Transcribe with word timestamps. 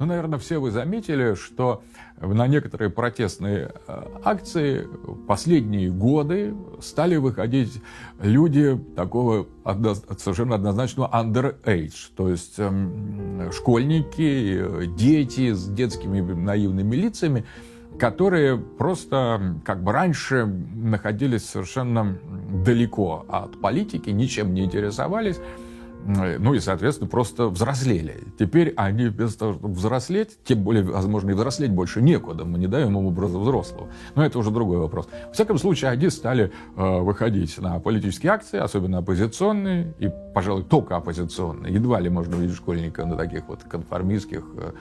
Ну, 0.00 0.06
наверное, 0.06 0.38
все 0.38 0.58
вы 0.58 0.70
заметили, 0.70 1.34
что 1.34 1.82
на 2.22 2.46
некоторые 2.46 2.88
протестные 2.88 3.70
э, 3.86 4.02
акции 4.24 4.88
последние 5.28 5.90
годы 5.90 6.54
стали 6.80 7.16
выходить 7.16 7.82
люди 8.18 8.80
такого 8.96 9.46
совершенно 10.16 10.54
однозначного 10.54 11.10
underage, 11.12 12.12
то 12.16 12.30
есть 12.30 12.54
эм, 12.58 13.52
школьники, 13.52 14.86
дети 14.96 15.52
с 15.52 15.68
детскими 15.68 16.22
наивными 16.22 16.96
лицами, 16.96 17.44
которые 17.98 18.56
просто 18.56 19.60
как 19.66 19.84
бы 19.84 19.92
раньше 19.92 20.46
находились 20.46 21.44
совершенно 21.44 22.16
далеко 22.64 23.26
от 23.28 23.60
политики, 23.60 24.08
ничем 24.08 24.54
не 24.54 24.64
интересовались, 24.64 25.36
ну 26.06 26.54
и, 26.54 26.60
соответственно, 26.60 27.08
просто 27.08 27.48
взрослели. 27.48 28.24
Теперь 28.38 28.72
они 28.76 29.06
вместо 29.06 29.38
того, 29.38 29.54
чтобы 29.54 29.74
взрослеть, 29.74 30.38
тем 30.44 30.62
более, 30.62 30.82
возможно, 30.82 31.30
и 31.30 31.34
взрослеть 31.34 31.70
больше 31.70 32.02
некуда, 32.02 32.44
мы 32.44 32.58
не 32.58 32.66
даем 32.66 32.98
им 32.98 33.06
образа 33.06 33.38
взрослого. 33.38 33.88
Но 34.14 34.24
это 34.24 34.38
уже 34.38 34.50
другой 34.50 34.78
вопрос. 34.78 35.08
В 35.30 35.34
всяком 35.34 35.58
случае, 35.58 35.90
они 35.90 36.08
стали 36.10 36.52
э, 36.76 36.98
выходить 37.00 37.58
на 37.58 37.78
политические 37.80 38.32
акции, 38.32 38.58
особенно 38.58 38.98
оппозиционные, 38.98 39.94
и, 39.98 40.10
пожалуй, 40.34 40.64
только 40.64 40.96
оппозиционные. 40.96 41.72
Едва 41.74 42.00
ли 42.00 42.08
можно 42.08 42.36
увидеть 42.36 42.56
школьника 42.56 43.04
на 43.04 43.16
таких 43.16 43.48
вот 43.48 43.64
конформистских 43.64 44.44
э, 44.56 44.70
Э, 44.70 44.72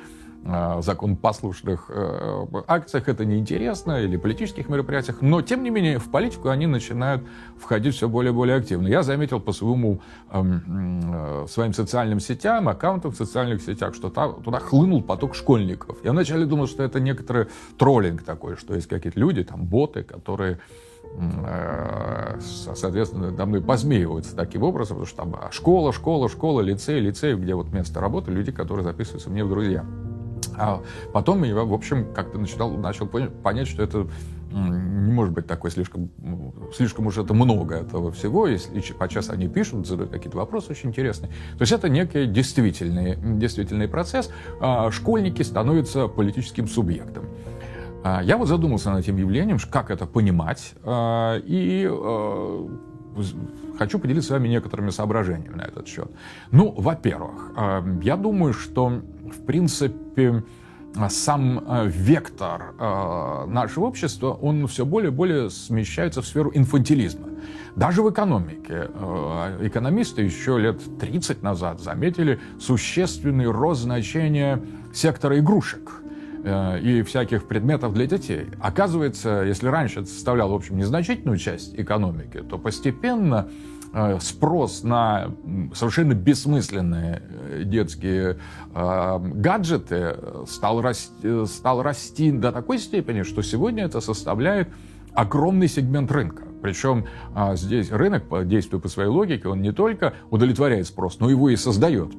законопослушных 0.43 1.85
э, 1.89 2.45
акциях 2.67 3.09
это 3.09 3.25
неинтересно, 3.25 4.01
или 4.01 4.17
политических 4.17 4.69
мероприятиях, 4.69 5.21
но, 5.21 5.41
тем 5.41 5.63
не 5.63 5.69
менее, 5.69 5.99
в 5.99 6.09
политику 6.09 6.49
они 6.49 6.65
начинают 6.65 7.23
входить 7.57 7.95
все 7.95 8.07
более 8.07 8.31
и 8.31 8.35
более 8.35 8.55
активно. 8.55 8.87
Я 8.87 9.03
заметил 9.03 9.39
по 9.39 9.51
своему, 9.51 10.01
эм, 10.31 11.01
э, 11.13 11.45
своим 11.49 11.73
социальным 11.73 12.19
сетям, 12.19 12.69
аккаунтам 12.69 13.11
в 13.11 13.15
социальных 13.15 13.61
сетях, 13.61 13.93
что 13.93 14.09
туда 14.09 14.59
хлынул 14.59 15.03
поток 15.03 15.35
школьников. 15.35 15.97
Я 16.03 16.11
вначале 16.11 16.45
думал, 16.45 16.67
что 16.67 16.83
это 16.83 16.99
некоторый 16.99 17.47
троллинг 17.77 18.23
такой, 18.23 18.55
что 18.55 18.75
есть 18.75 18.87
какие-то 18.87 19.19
люди, 19.19 19.43
там, 19.43 19.65
боты, 19.65 20.03
которые 20.03 20.59
соответственно, 22.65 23.31
надо 23.31 23.45
мной 23.45 23.61
посмеиваются 23.61 24.35
таким 24.35 24.63
образом, 24.63 24.97
потому 24.97 25.05
что 25.07 25.17
там 25.17 25.35
а, 25.41 25.51
школа, 25.51 25.91
школа, 25.91 26.29
школа, 26.29 26.61
лицей, 26.61 26.99
лицей, 26.99 27.35
где 27.35 27.55
вот 27.55 27.71
место 27.71 27.99
работы, 27.99 28.31
люди, 28.31 28.51
которые 28.51 28.83
записываются 28.83 29.29
мне 29.29 29.43
в 29.43 29.49
друзья. 29.49 29.85
А 30.57 30.81
потом 31.13 31.43
я, 31.43 31.55
в 31.55 31.73
общем, 31.73 32.13
как-то 32.13 32.37
начинал, 32.37 32.71
начал 32.71 33.07
понять, 33.07 33.67
что 33.67 33.83
это 33.83 34.07
не 34.51 35.11
может 35.11 35.33
быть 35.33 35.45
такой 35.45 35.69
слишком, 35.69 36.09
слишком 36.73 37.07
уж 37.07 37.17
это 37.17 37.33
много 37.33 37.75
этого 37.75 38.11
всего, 38.11 38.47
если 38.47 38.81
подчас 38.93 39.29
они 39.29 39.47
пишут, 39.47 39.85
задают 39.87 40.11
какие-то 40.11 40.37
вопросы 40.37 40.71
очень 40.71 40.89
интересные. 40.89 41.31
То 41.57 41.61
есть 41.61 41.71
это 41.71 41.87
некий 41.87 42.25
действительный, 42.25 43.15
действительный 43.37 43.87
процесс. 43.87 44.31
А 44.59 44.89
школьники 44.91 45.43
становятся 45.43 46.07
политическим 46.07 46.67
субъектом. 46.67 47.25
А 48.03 48.23
я 48.23 48.37
вот 48.37 48.47
задумался 48.47 48.89
над 48.91 49.01
этим 49.01 49.17
явлением, 49.17 49.57
как 49.69 49.91
это 49.91 50.05
понимать, 50.05 50.73
а, 50.83 51.37
и 51.45 51.85
хочу 53.77 53.99
поделиться 53.99 54.29
с 54.29 54.31
вами 54.31 54.47
некоторыми 54.47 54.89
соображениями 54.89 55.55
на 55.55 55.61
этот 55.63 55.87
счет. 55.87 56.09
Ну, 56.51 56.71
во-первых, 56.71 57.51
я 58.01 58.17
думаю, 58.17 58.53
что, 58.53 59.01
в 59.31 59.45
принципе, 59.45 60.43
сам 61.09 61.63
э, 61.65 61.87
вектор 61.87 62.73
э, 62.77 63.45
нашего 63.47 63.85
общества, 63.85 64.31
он 64.31 64.67
все 64.67 64.85
более 64.85 65.11
и 65.11 65.13
более 65.13 65.49
смещается 65.49 66.21
в 66.21 66.27
сферу 66.27 66.51
инфантилизма. 66.53 67.27
Даже 67.75 68.01
в 68.01 68.09
экономике. 68.09 68.89
Э, 68.93 69.59
экономисты 69.61 70.23
еще 70.23 70.57
лет 70.57 70.81
30 70.99 71.43
назад 71.43 71.79
заметили 71.79 72.39
существенный 72.59 73.45
рост 73.45 73.81
значения 73.81 74.61
сектора 74.93 75.39
игрушек 75.39 76.01
и 76.43 77.03
всяких 77.05 77.47
предметов 77.47 77.93
для 77.93 78.05
детей. 78.05 78.47
Оказывается, 78.61 79.43
если 79.45 79.67
раньше 79.67 80.01
это 80.01 80.09
составляло, 80.09 80.53
в 80.53 80.55
общем, 80.55 80.77
незначительную 80.77 81.37
часть 81.37 81.77
экономики, 81.77 82.41
то 82.41 82.57
постепенно 82.57 83.49
Э, 83.91 84.19
спрос 84.19 84.83
на 84.83 85.31
совершенно 85.73 86.13
бессмысленные 86.13 87.23
э, 87.27 87.63
детские 87.63 88.37
э, 88.75 89.19
гаджеты 89.19 90.15
стал 90.47 90.81
расти, 90.81 91.45
стал 91.47 91.81
расти 91.81 92.31
до 92.31 92.51
такой 92.51 92.77
степени, 92.77 93.23
что 93.23 93.41
сегодня 93.41 93.85
это 93.85 93.99
составляет 93.99 94.69
огромный 95.13 95.67
сегмент 95.67 96.11
рынка. 96.11 96.43
Причем 96.61 97.05
здесь 97.53 97.89
рынок, 97.89 98.25
действуя 98.47 98.81
по 98.81 98.89
своей 98.89 99.09
логике, 99.09 99.47
он 99.47 99.61
не 99.61 99.71
только 99.71 100.13
удовлетворяет 100.29 100.85
спрос, 100.87 101.19
но 101.19 101.29
его 101.29 101.49
и 101.49 101.55
создает 101.55 102.11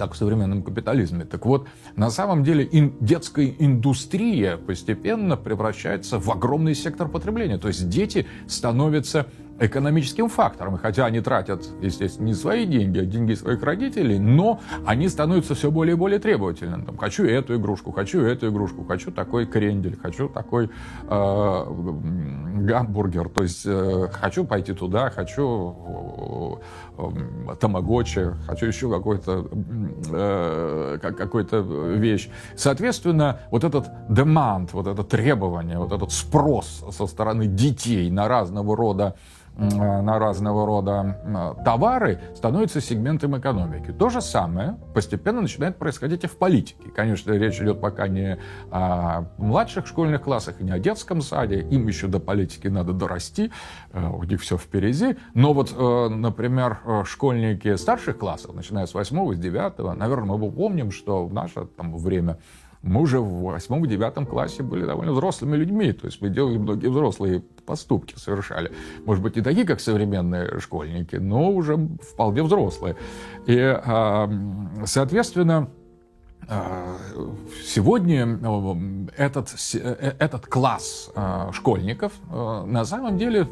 как 0.00 0.14
в 0.14 0.16
современном 0.16 0.62
капитализме. 0.62 1.26
Так 1.26 1.44
вот, 1.44 1.68
на 1.94 2.10
самом 2.10 2.42
деле 2.42 2.66
ин, 2.72 2.94
детская 3.00 3.54
индустрия 3.58 4.56
постепенно 4.56 5.36
превращается 5.36 6.18
в 6.18 6.30
огромный 6.30 6.74
сектор 6.74 7.06
потребления. 7.06 7.58
То 7.58 7.68
есть 7.68 7.86
дети 7.90 8.26
становятся 8.48 9.26
экономическим 9.60 10.28
фактором. 10.28 10.78
хотя 10.78 11.04
они 11.04 11.20
тратят, 11.20 11.68
естественно, 11.82 12.26
не 12.26 12.34
свои 12.34 12.64
деньги, 12.64 12.98
а 12.98 13.04
деньги 13.04 13.34
своих 13.34 13.62
родителей, 13.62 14.18
но 14.18 14.60
они 14.86 15.08
становятся 15.08 15.54
все 15.54 15.70
более 15.70 15.94
и 15.94 15.98
более 15.98 16.18
требовательными. 16.18 16.84
Там, 16.84 16.96
хочу 16.96 17.24
эту 17.24 17.56
игрушку, 17.56 17.92
хочу 17.92 18.22
эту 18.22 18.48
игрушку, 18.48 18.84
хочу 18.84 19.12
такой 19.12 19.44
крендель, 19.44 19.98
хочу 20.00 20.28
такой 20.28 20.70
э, 21.08 21.64
гамбургер, 22.56 23.28
то 23.28 23.42
есть 23.42 23.62
э, 23.66 24.08
хочу 24.10 24.44
пойти 24.44 24.72
туда, 24.72 25.10
хочу 25.10 26.60
э, 26.96 27.52
э, 27.52 27.54
тамагочи, 27.56 28.32
хочу 28.46 28.66
еще 28.66 28.90
какой-то 28.90 29.46
э, 30.10 30.98
какой-то 31.00 31.58
вещь. 31.58 32.30
Соответственно, 32.56 33.40
вот 33.50 33.64
этот 33.64 33.88
demand, 34.08 34.70
вот 34.72 34.86
это 34.86 35.04
требование, 35.04 35.78
вот 35.78 35.92
этот 35.92 36.12
спрос 36.12 36.82
со 36.90 37.06
стороны 37.06 37.46
детей 37.46 38.10
на 38.10 38.26
разного 38.26 38.74
рода 38.74 39.16
на 39.56 40.18
разного 40.18 40.66
рода 40.66 41.18
э, 41.24 41.64
товары 41.64 42.20
становится 42.34 42.80
сегментом 42.80 43.38
экономики. 43.38 43.92
То 43.92 44.08
же 44.08 44.20
самое 44.20 44.76
постепенно 44.94 45.42
начинает 45.42 45.76
происходить 45.76 46.24
и 46.24 46.26
в 46.26 46.36
политике. 46.38 46.90
Конечно, 46.94 47.32
речь 47.32 47.60
идет 47.60 47.80
пока 47.80 48.08
не 48.08 48.38
о 48.70 49.24
младших 49.36 49.86
школьных 49.86 50.22
классах, 50.22 50.60
не 50.60 50.70
о 50.70 50.78
детском 50.78 51.20
саде. 51.20 51.60
Им 51.60 51.86
еще 51.86 52.06
до 52.06 52.20
политики 52.20 52.68
надо 52.68 52.92
дорасти, 52.92 53.50
э, 53.92 54.08
у 54.08 54.22
них 54.24 54.40
все 54.40 54.56
впереди. 54.56 55.16
Но 55.34 55.52
вот, 55.52 55.70
например, 55.70 56.78
школьники 57.04 57.76
старших 57.76 58.18
классов, 58.18 58.54
начиная 58.54 58.86
с 58.86 58.94
8 58.94 59.34
с 59.34 59.38
9 59.38 59.96
наверное, 59.96 60.36
мы 60.36 60.50
помним, 60.50 60.90
что 60.90 61.26
в 61.26 61.34
наше 61.34 61.66
там, 61.66 61.96
время 61.96 62.38
мы 62.82 63.02
уже 63.02 63.20
в 63.20 63.42
восьмом-девятом 63.42 64.24
классе 64.24 64.62
были 64.62 64.86
довольно 64.86 65.12
взрослыми 65.12 65.56
людьми, 65.56 65.92
то 65.92 66.06
есть 66.06 66.22
мы 66.22 66.30
делали 66.30 66.56
многие 66.56 66.88
взрослые 66.88 67.42
поступки, 67.66 68.14
совершали. 68.16 68.72
Может 69.04 69.22
быть, 69.22 69.36
не 69.36 69.42
такие, 69.42 69.66
как 69.66 69.80
современные 69.80 70.60
школьники, 70.60 71.16
но 71.16 71.50
уже 71.50 71.76
вполне 72.00 72.42
взрослые. 72.42 72.96
И, 73.46 73.58
а, 73.58 74.30
соответственно, 74.86 75.68
а, 76.48 76.96
Сегодня 77.64 78.26
этот, 79.16 79.54
э, 79.74 80.14
этот 80.18 80.46
класс 80.46 81.10
а, 81.14 81.52
школьников 81.52 82.12
на 82.28 82.84
самом 82.84 83.18
деле 83.18 83.46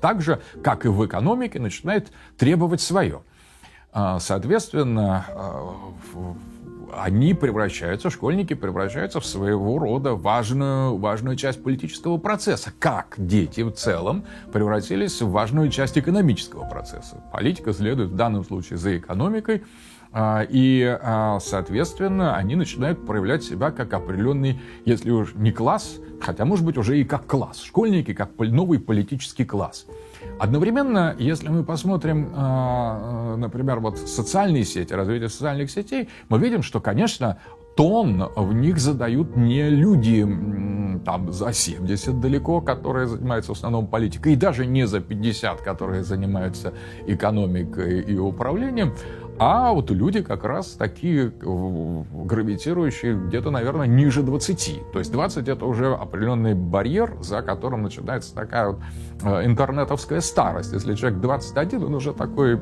так 0.00 0.20
же, 0.20 0.40
как 0.62 0.84
и 0.84 0.88
в 0.88 1.06
экономике, 1.06 1.58
начинает 1.58 2.12
требовать 2.36 2.80
свое. 2.80 3.22
Соответственно, 4.18 5.24
они 6.96 7.34
превращаются, 7.34 8.10
школьники 8.10 8.54
превращаются 8.54 9.20
в 9.20 9.26
своего 9.26 9.78
рода 9.78 10.14
важную, 10.14 10.96
важную 10.96 11.36
часть 11.36 11.62
политического 11.62 12.16
процесса. 12.18 12.72
Как 12.78 13.14
дети 13.18 13.62
в 13.62 13.72
целом 13.72 14.24
превратились 14.52 15.20
в 15.20 15.30
важную 15.30 15.70
часть 15.70 15.98
экономического 15.98 16.64
процесса. 16.64 17.22
Политика 17.32 17.72
следует 17.72 18.10
в 18.10 18.16
данном 18.16 18.44
случае 18.44 18.78
за 18.78 18.96
экономикой, 18.96 19.62
а, 20.12 20.46
и, 20.48 20.82
а, 21.02 21.38
соответственно, 21.40 22.36
они 22.36 22.56
начинают 22.56 23.04
проявлять 23.04 23.44
себя 23.44 23.70
как 23.70 23.92
определенный, 23.92 24.60
если 24.84 25.10
уж 25.10 25.34
не 25.34 25.52
класс, 25.52 25.96
хотя, 26.20 26.44
может 26.44 26.64
быть, 26.64 26.78
уже 26.78 26.98
и 26.98 27.04
как 27.04 27.26
класс. 27.26 27.60
Школьники 27.62 28.14
как 28.14 28.30
новый 28.38 28.78
политический 28.78 29.44
класс. 29.44 29.86
Одновременно, 30.38 31.16
если 31.18 31.48
мы 31.48 31.64
посмотрим, 31.64 32.30
а, 32.34 33.34
э, 33.34 33.36
например, 33.36 33.80
вот 33.80 33.98
социальные 33.98 34.64
сети, 34.64 34.92
развитие 34.92 35.30
социальных 35.30 35.70
сетей, 35.70 36.08
мы 36.28 36.38
видим, 36.38 36.62
что, 36.62 36.80
конечно, 36.80 37.38
тон 37.76 38.30
в 38.34 38.52
них 38.54 38.78
задают 38.78 39.36
не 39.36 39.68
люди 39.68 40.26
там 41.04 41.32
за 41.32 41.52
70 41.52 42.20
далеко, 42.20 42.60
которые 42.60 43.06
занимаются 43.06 43.54
в 43.54 43.56
основном 43.56 43.86
политикой, 43.86 44.32
и 44.32 44.36
даже 44.36 44.66
не 44.66 44.86
за 44.86 45.00
50, 45.00 45.60
которые 45.60 46.02
занимаются 46.02 46.72
экономикой 47.06 48.00
и 48.00 48.18
управлением, 48.18 48.94
А 49.38 49.72
вот 49.72 49.90
люди 49.90 50.22
как 50.22 50.44
раз 50.44 50.72
такие 50.72 51.30
гравитирующие 51.30 53.14
где-то, 53.14 53.50
наверное, 53.50 53.86
ниже 53.86 54.22
20. 54.22 54.92
То 54.92 54.98
есть 54.98 55.12
20 55.12 55.48
это 55.48 55.66
уже 55.66 55.92
определенный 55.94 56.54
барьер, 56.54 57.16
за 57.20 57.42
которым 57.42 57.82
начинается 57.82 58.34
такая 58.34 58.68
вот 58.68 58.80
э, 59.22 59.44
интернетовская 59.44 60.20
старость. 60.22 60.72
Если 60.72 60.94
человек 60.94 61.20
21, 61.20 61.84
он 61.84 61.94
уже 61.94 62.14
такой 62.14 62.58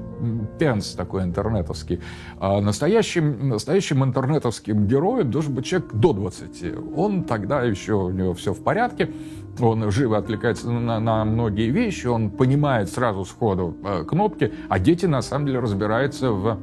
пенс 0.58 0.94
такой 0.94 1.22
интернетовский. 1.22 2.00
А 2.38 2.60
настоящим, 2.60 3.48
настоящим 3.48 4.02
интернетовским 4.02 4.86
героем 4.86 5.30
должен 5.30 5.54
быть 5.54 5.66
человек 5.66 5.92
до 5.94 6.12
20. 6.12 6.64
Он 6.96 7.22
тогда 7.24 7.62
еще, 7.62 7.94
у 7.94 8.10
него 8.10 8.34
все 8.34 8.52
в 8.52 8.62
порядке, 8.62 9.10
он 9.60 9.90
живо 9.90 10.18
отвлекается 10.18 10.70
на, 10.70 11.00
на 11.00 11.24
многие 11.24 11.70
вещи, 11.70 12.06
он 12.06 12.30
понимает 12.30 12.90
сразу 12.90 13.24
сходу 13.24 13.76
э, 13.84 14.04
кнопки, 14.04 14.52
а 14.68 14.78
дети 14.78 15.06
на 15.06 15.22
самом 15.22 15.46
деле 15.46 15.60
разбираются 15.60 16.30
в 16.30 16.58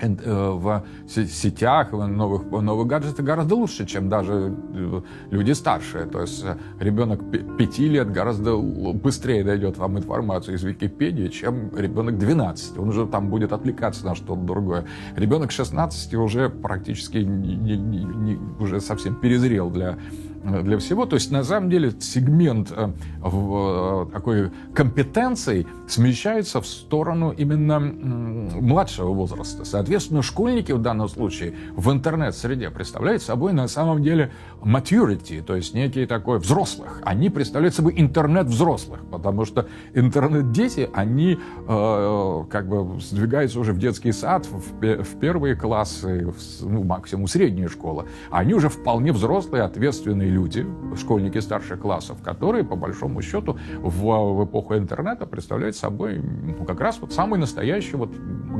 э, 0.00 0.50
в 0.50 0.84
сетях, 1.08 1.92
в 1.92 2.06
новых, 2.06 2.50
новых 2.50 2.86
гаджетах 2.86 3.24
гораздо 3.24 3.56
лучше, 3.56 3.84
чем 3.84 4.08
даже 4.08 4.54
э, 4.74 5.00
люди 5.30 5.52
старшие. 5.52 6.06
То 6.06 6.20
есть 6.20 6.44
ребенок 6.78 7.20
пяти 7.58 7.88
лет 7.88 8.10
гораздо 8.10 8.56
быстрее 8.56 9.44
дойдет 9.44 9.76
вам 9.76 9.98
информацию 9.98 10.56
из 10.56 10.62
Википедии, 10.62 11.28
чем 11.28 11.76
ребенок 11.76 12.18
12. 12.18 12.78
Он 12.78 12.88
уже 12.88 13.06
там 13.06 13.28
будет 13.28 13.52
отвлекаться 13.52 14.06
на 14.06 14.14
что-то 14.14 14.40
другое. 14.40 14.84
Ребенок 15.16 15.50
16 15.50 16.14
уже 16.14 16.48
практически 16.48 17.18
не, 17.18 17.56
не, 17.56 17.76
не, 17.76 18.38
уже 18.58 18.80
совсем 18.80 19.16
перезрел 19.16 19.70
для 19.70 19.98
для 20.42 20.78
всего. 20.78 21.06
То 21.06 21.16
есть, 21.16 21.30
на 21.30 21.44
самом 21.44 21.70
деле, 21.70 21.92
сегмент 22.00 22.72
э, 22.74 22.90
э, 23.22 24.06
такой 24.12 24.50
компетенций 24.74 25.66
смещается 25.88 26.60
в 26.60 26.66
сторону 26.66 27.30
именно 27.30 27.78
младшего 27.80 29.12
возраста. 29.12 29.64
Соответственно, 29.64 30.22
школьники 30.22 30.72
в 30.72 30.80
данном 30.80 31.08
случае 31.08 31.54
в 31.76 31.90
интернет-среде 31.90 32.70
представляют 32.70 33.22
собой 33.22 33.52
на 33.52 33.68
самом 33.68 34.02
деле 34.02 34.32
maturity, 34.62 35.42
то 35.42 35.56
есть 35.56 35.74
некий 35.74 36.06
такой 36.06 36.38
взрослых. 36.38 37.00
Они 37.04 37.30
представляют 37.30 37.74
собой 37.74 37.94
интернет 37.96 38.46
взрослых, 38.46 39.00
потому 39.10 39.44
что 39.44 39.66
интернет-дети, 39.94 40.88
они 40.94 41.38
э, 41.68 42.44
как 42.50 42.68
бы 42.68 43.00
сдвигаются 43.00 43.60
уже 43.60 43.72
в 43.72 43.78
детский 43.78 44.12
сад, 44.12 44.46
в, 44.46 45.02
в 45.02 45.18
первые 45.18 45.54
классы, 45.54 46.26
в, 46.26 46.64
ну, 46.64 46.84
максимум 46.84 47.26
средняя 47.26 47.68
школа. 47.68 48.06
Они 48.30 48.54
уже 48.54 48.68
вполне 48.68 49.12
взрослые, 49.12 49.64
ответственные 49.64 50.29
люди, 50.30 50.66
школьники 50.96 51.38
старших 51.38 51.80
классов, 51.80 52.22
которые, 52.22 52.64
по 52.64 52.76
большому 52.76 53.22
счету, 53.22 53.58
в, 53.78 54.02
в 54.02 54.44
эпоху 54.44 54.76
интернета 54.76 55.26
представляют 55.26 55.76
собой 55.76 56.18
ну, 56.18 56.64
как 56.64 56.80
раз 56.80 56.98
вот 57.00 57.12
самый 57.12 57.38
настоящий 57.38 57.96
вот 57.96 58.10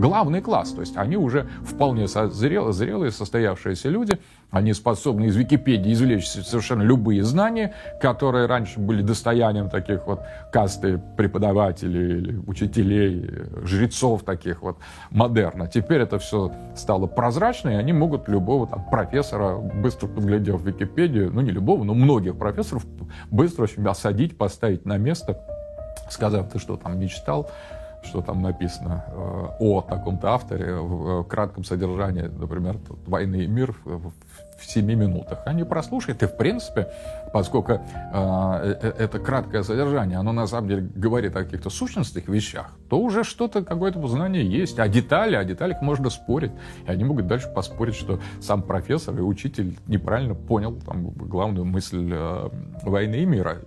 главный 0.00 0.40
класс. 0.40 0.72
То 0.72 0.80
есть 0.80 0.96
они 0.96 1.16
уже 1.16 1.46
вполне 1.64 2.06
зрелые, 2.08 2.72
зрелые 2.72 3.10
состоявшиеся 3.12 3.88
люди, 3.88 4.18
они 4.50 4.72
способны 4.72 5.26
из 5.26 5.36
Википедии 5.36 5.92
извлечь 5.92 6.26
совершенно 6.26 6.82
любые 6.82 7.22
знания, 7.22 7.74
которые 8.00 8.46
раньше 8.46 8.80
были 8.80 9.02
достоянием 9.02 9.70
таких 9.70 10.06
вот 10.06 10.20
касты 10.52 11.00
преподавателей 11.16 12.18
или 12.18 12.36
учителей, 12.46 13.30
жрецов 13.62 14.24
таких 14.24 14.62
вот 14.62 14.78
модерна. 15.10 15.68
Теперь 15.68 16.00
это 16.00 16.18
все 16.18 16.52
стало 16.74 17.06
прозрачно, 17.06 17.70
и 17.70 17.74
они 17.74 17.92
могут 17.92 18.28
любого 18.28 18.66
там, 18.66 18.84
профессора, 18.90 19.56
быстро 19.56 20.08
подглядев 20.08 20.60
в 20.60 20.66
Википедию, 20.66 21.30
ну 21.32 21.42
не 21.42 21.52
любого, 21.52 21.84
но 21.84 21.94
многих 21.94 22.36
профессоров, 22.36 22.84
быстро 23.30 23.64
очень 23.64 23.86
осадить, 23.86 24.36
поставить 24.36 24.84
на 24.84 24.96
место, 24.96 25.38
сказав, 26.08 26.50
ты 26.50 26.58
что 26.58 26.76
там 26.76 26.98
мечтал, 26.98 27.50
что 28.02 28.22
там 28.22 28.42
написано 28.42 29.04
э, 29.08 29.46
о 29.60 29.82
таком-то 29.82 30.30
авторе 30.30 30.74
в 30.76 31.24
кратком 31.24 31.64
содержании, 31.64 32.22
например, 32.22 32.78
«Войны 33.06 33.44
и 33.44 33.46
мир» 33.46 33.74
в 33.84 34.12
7 34.64 34.84
минутах. 34.86 35.40
Они 35.46 35.64
прослушают, 35.64 36.22
и 36.22 36.26
в 36.26 36.36
принципе, 36.36 36.88
поскольку 37.32 37.72
э, 37.72 37.80
э, 38.12 38.92
это 38.98 39.18
краткое 39.18 39.62
содержание, 39.62 40.18
оно 40.18 40.32
на 40.32 40.46
самом 40.46 40.68
деле 40.68 40.82
говорит 40.94 41.36
о 41.36 41.44
каких-то 41.44 41.70
сущностных 41.70 42.28
вещах, 42.28 42.72
то 42.88 42.98
уже 42.98 43.24
что-то, 43.24 43.62
какое-то 43.62 44.04
знание 44.08 44.44
есть. 44.44 44.78
А 44.78 44.88
детали, 44.88 45.36
о 45.36 45.44
деталях 45.44 45.80
можно 45.80 46.10
спорить. 46.10 46.52
И 46.86 46.90
они 46.90 47.04
могут 47.04 47.26
дальше 47.26 47.48
поспорить, 47.48 47.94
что 47.94 48.20
сам 48.40 48.62
профессор 48.62 49.16
и 49.16 49.20
учитель 49.20 49.78
неправильно 49.86 50.34
понял 50.34 50.74
там, 50.84 51.10
главную 51.10 51.64
мысль 51.64 52.10
э, 52.12 52.48
войны 52.82 53.22
и 53.22 53.26
мира. 53.26 53.58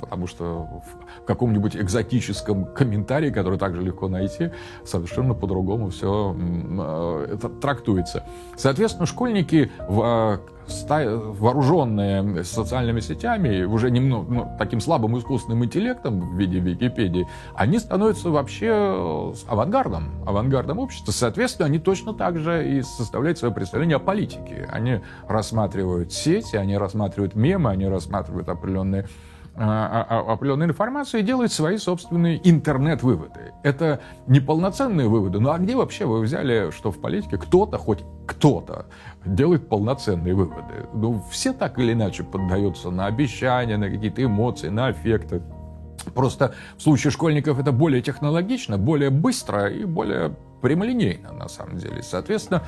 Потому 0.00 0.26
что 0.26 0.82
в 1.22 1.24
каком-нибудь 1.26 1.76
экзотическом 1.76 2.64
комментарии, 2.66 3.30
который 3.30 3.58
также 3.58 3.82
легко 3.82 4.08
найти, 4.08 4.50
совершенно 4.84 5.34
по-другому 5.34 5.90
все 5.90 6.36
э, 6.36 7.34
это 7.34 7.48
трактуется. 7.48 8.24
Соответственно, 8.56 9.06
школьники 9.06 9.70
в 9.88 10.40
вооруженные 10.88 12.44
социальными 12.44 13.00
сетями, 13.00 13.64
уже 13.64 13.90
немного 13.90 14.32
ну, 14.32 14.56
таким 14.58 14.80
слабым 14.80 15.18
искусственным 15.18 15.64
интеллектом 15.64 16.20
в 16.20 16.38
виде 16.38 16.58
Википедии, 16.60 17.26
они 17.54 17.78
становятся 17.78 18.30
вообще 18.30 18.70
э, 18.70 19.32
авангардом, 19.48 20.10
авангардом 20.26 20.78
общества. 20.78 21.12
Соответственно, 21.12 21.66
они 21.66 21.78
точно 21.78 22.14
так 22.14 22.38
же 22.38 22.68
и 22.68 22.82
составляют 22.82 23.38
свое 23.38 23.52
представление 23.52 23.96
о 23.96 24.00
политике. 24.00 24.68
Они 24.70 25.00
рассматривают 25.28 26.12
сети, 26.12 26.56
они 26.56 26.76
рассматривают 26.76 27.34
мемы, 27.34 27.70
они 27.70 27.86
рассматривают 27.86 28.48
определенные 28.48 29.08
определенную 29.54 30.70
информацию 30.70 31.20
и 31.20 31.22
делают 31.22 31.52
свои 31.52 31.76
собственные 31.76 32.40
интернет-выводы. 32.48 33.52
Это 33.62 34.00
не 34.26 34.40
полноценные 34.40 35.08
выводы. 35.08 35.40
Ну 35.40 35.50
а 35.50 35.58
где 35.58 35.76
вообще 35.76 36.06
вы 36.06 36.20
взяли, 36.20 36.70
что 36.70 36.90
в 36.90 37.00
политике 37.00 37.36
кто-то, 37.36 37.76
хоть 37.76 38.04
кто-то, 38.26 38.86
делает 39.26 39.68
полноценные 39.68 40.34
выводы? 40.34 40.86
Ну, 40.94 41.22
все 41.30 41.52
так 41.52 41.78
или 41.78 41.92
иначе 41.92 42.24
поддаются 42.24 42.90
на 42.90 43.06
обещания, 43.06 43.76
на 43.76 43.90
какие-то 43.90 44.24
эмоции, 44.24 44.68
на 44.68 44.86
аффекты. 44.86 45.42
Просто 46.14 46.54
в 46.78 46.82
случае 46.82 47.10
школьников 47.10 47.60
это 47.60 47.72
более 47.72 48.00
технологично, 48.00 48.78
более 48.78 49.10
быстро 49.10 49.68
и 49.68 49.84
более 49.84 50.34
прямолинейно, 50.62 51.32
на 51.32 51.48
самом 51.48 51.76
деле. 51.76 52.02
Соответственно, 52.02 52.62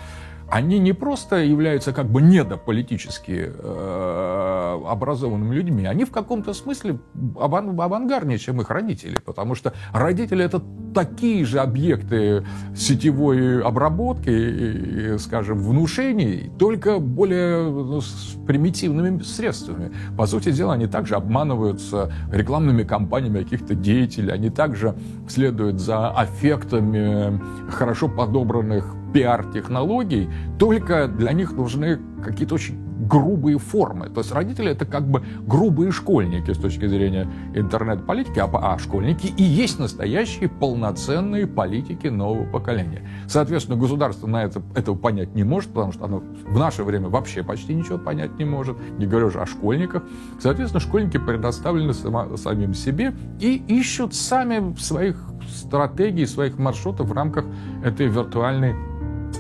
они 0.50 0.78
не 0.78 0.92
просто 0.92 1.36
являются 1.36 1.92
как 1.92 2.06
бы 2.06 2.22
недополитически 2.22 3.52
э, 3.54 4.80
образованными 4.86 5.54
людьми, 5.54 5.86
они 5.86 6.04
в 6.04 6.10
каком-то 6.10 6.52
смысле 6.52 6.98
аван 7.38 7.78
авангарднее, 7.78 8.38
чем 8.38 8.60
их 8.60 8.70
родители, 8.70 9.18
потому 9.24 9.54
что 9.54 9.72
родители 9.92 10.44
это 10.44 10.62
такие 10.94 11.44
же 11.44 11.58
объекты 11.60 12.44
сетевой 12.76 13.62
обработки, 13.62 15.16
скажем, 15.18 15.58
внушений, 15.58 16.50
только 16.58 16.98
более 16.98 17.70
ну, 17.70 18.00
с 18.00 18.36
примитивными 18.46 19.22
средствами. 19.22 19.92
По 20.16 20.26
сути 20.26 20.52
дела, 20.52 20.74
они 20.74 20.86
также 20.86 21.16
обманываются 21.16 22.12
рекламными 22.30 22.84
кампаниями 22.84 23.42
каких-то 23.42 23.74
деятелей, 23.74 24.32
они 24.32 24.50
также 24.50 24.94
следуют 25.28 25.80
за 25.80 26.10
аффектами 26.10 27.40
хорошо 27.70 28.08
подобранных 28.08 28.94
пиар-технологий, 29.14 30.28
только 30.58 31.06
для 31.06 31.32
них 31.32 31.52
нужны 31.52 32.00
какие-то 32.22 32.56
очень 32.56 32.84
грубые 33.06 33.58
формы. 33.58 34.08
То 34.08 34.20
есть 34.20 34.32
родители 34.32 34.70
это 34.70 34.86
как 34.86 35.08
бы 35.08 35.22
грубые 35.46 35.92
школьники 35.92 36.52
с 36.52 36.58
точки 36.58 36.86
зрения 36.86 37.30
интернет-политики, 37.54 38.38
а, 38.40 38.48
а 38.52 38.78
школьники 38.78 39.26
и 39.26 39.42
есть 39.42 39.78
настоящие 39.78 40.48
полноценные 40.48 41.46
политики 41.46 42.08
нового 42.08 42.44
поколения. 42.44 43.08
Соответственно, 43.28 43.78
государство 43.78 44.26
на 44.26 44.44
это, 44.44 44.62
этого 44.74 44.96
понять 44.96 45.34
не 45.34 45.44
может, 45.44 45.70
потому 45.70 45.92
что 45.92 46.04
оно 46.04 46.22
в 46.46 46.58
наше 46.58 46.82
время 46.82 47.08
вообще 47.08 47.42
почти 47.42 47.74
ничего 47.74 47.98
понять 47.98 48.38
не 48.38 48.44
может, 48.44 48.76
не 48.98 49.06
говоря 49.06 49.26
уже 49.26 49.40
о 49.40 49.46
школьниках. 49.46 50.02
Соответственно, 50.40 50.80
школьники 50.80 51.18
предоставлены 51.18 51.94
само, 51.94 52.36
самим 52.36 52.74
себе 52.74 53.14
и 53.38 53.56
ищут 53.68 54.14
сами 54.14 54.74
своих 54.76 55.16
стратегий, 55.48 56.26
своих 56.26 56.58
маршрутов 56.58 57.08
в 57.08 57.12
рамках 57.12 57.44
этой 57.84 58.06
виртуальной 58.06 58.74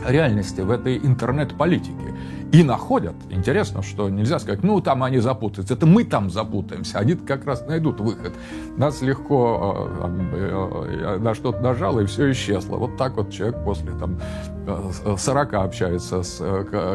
реальности, 0.06 0.60
в 0.60 0.70
этой 0.70 0.98
интернет-политике. 0.98 2.14
И 2.52 2.62
находят. 2.62 3.14
Интересно, 3.30 3.82
что 3.82 4.08
нельзя 4.08 4.38
сказать, 4.38 4.62
ну, 4.62 4.80
там 4.80 5.02
они 5.02 5.18
запутаются. 5.18 5.74
Это 5.74 5.86
мы 5.86 6.04
там 6.04 6.30
запутаемся. 6.30 6.98
Они 6.98 7.14
как 7.14 7.46
раз 7.46 7.66
найдут 7.66 8.00
выход. 8.00 8.32
Нас 8.76 9.02
легко 9.02 9.90
э, 10.02 10.18
э, 10.34 11.18
на 11.18 11.34
что-то 11.34 11.60
нажало, 11.60 12.00
и 12.00 12.06
все 12.06 12.30
исчезло. 12.30 12.76
Вот 12.76 12.96
так 12.96 13.16
вот 13.16 13.30
человек 13.30 13.56
после 13.64 13.90
там, 13.92 14.20
40 14.64 15.52
э, 15.52 15.56
общается 15.56 16.22
с 16.22 16.38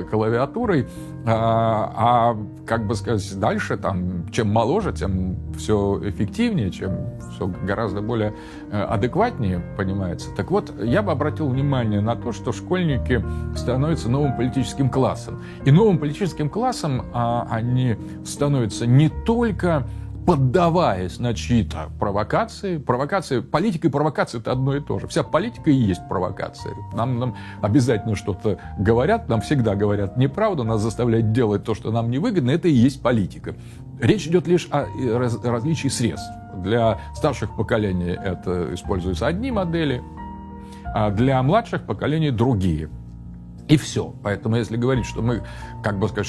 клавиатурой. 0.10 0.88
А, 1.26 2.32
а, 2.32 2.38
как 2.66 2.88
бы 2.88 2.96
сказать, 2.96 3.40
дальше, 3.40 3.78
там, 3.78 4.30
чем 4.32 4.50
моложе, 4.50 4.94
тем 4.94 5.38
все 5.58 6.00
эффективнее, 6.04 6.72
чем 6.72 6.98
все 7.34 7.48
гораздо 7.48 8.02
более 8.02 8.34
адекватнее 8.72 9.62
понимается. 9.78 10.30
Так 10.36 10.50
вот, 10.50 10.74
я 10.82 11.02
бы 11.02 11.12
обратил 11.12 11.50
внимание 11.50 12.02
на 12.02 12.16
то, 12.16 12.32
что 12.32 12.52
школьники 12.52 13.24
становятся 13.56 14.10
новым 14.10 14.36
политическим 14.36 14.90
классом. 14.90 15.42
И 15.66 15.72
новым 15.72 15.98
политическим 15.98 16.50
классом 16.50 17.06
а, 17.14 17.48
они 17.50 17.98
становятся 18.26 18.88
не 18.88 19.10
только 19.10 19.88
поддаваясь 20.30 21.18
на 21.18 21.34
чьи-то 21.34 21.90
провокации. 21.98 22.78
Провокации, 22.78 23.40
политика 23.40 23.88
и 23.88 23.90
провокация– 23.90 24.40
это 24.42 24.52
одно 24.52 24.76
и 24.76 24.80
то 24.80 25.00
же. 25.00 25.08
Вся 25.08 25.24
политика 25.24 25.72
и 25.72 25.74
есть 25.74 26.08
провокация. 26.08 26.76
Нам, 26.94 27.18
нам 27.18 27.36
обязательно 27.64 28.16
что-то 28.16 28.60
говорят, 28.78 29.28
нам 29.28 29.42
всегда 29.42 29.74
говорят 29.74 30.18
неправду, 30.18 30.64
нас 30.64 30.82
заставляют 30.82 31.32
делать 31.32 31.64
то, 31.64 31.74
что 31.74 31.92
нам 31.92 32.12
невыгодно. 32.12 32.52
Это 32.52 32.68
и 32.68 32.72
есть 32.72 33.02
политика. 33.02 33.56
Речь 34.00 34.28
идет 34.28 34.46
лишь 34.46 34.68
о 34.70 34.86
различии 35.44 35.88
средств. 35.88 36.30
Для 36.58 37.00
старших 37.16 37.56
поколений 37.56 38.12
это 38.12 38.72
используются 38.76 39.26
одни 39.26 39.50
модели, 39.50 40.04
а 40.94 41.10
для 41.10 41.42
младших 41.42 41.88
поколений 41.88 42.30
другие. 42.30 42.92
И 43.68 43.78
все. 43.78 44.14
Поэтому 44.24 44.58
если 44.58 44.78
говорить, 44.78 45.06
что 45.06 45.22
мы, 45.22 45.44
как 45.84 46.00
бы 46.00 46.08
сказать, 46.08 46.28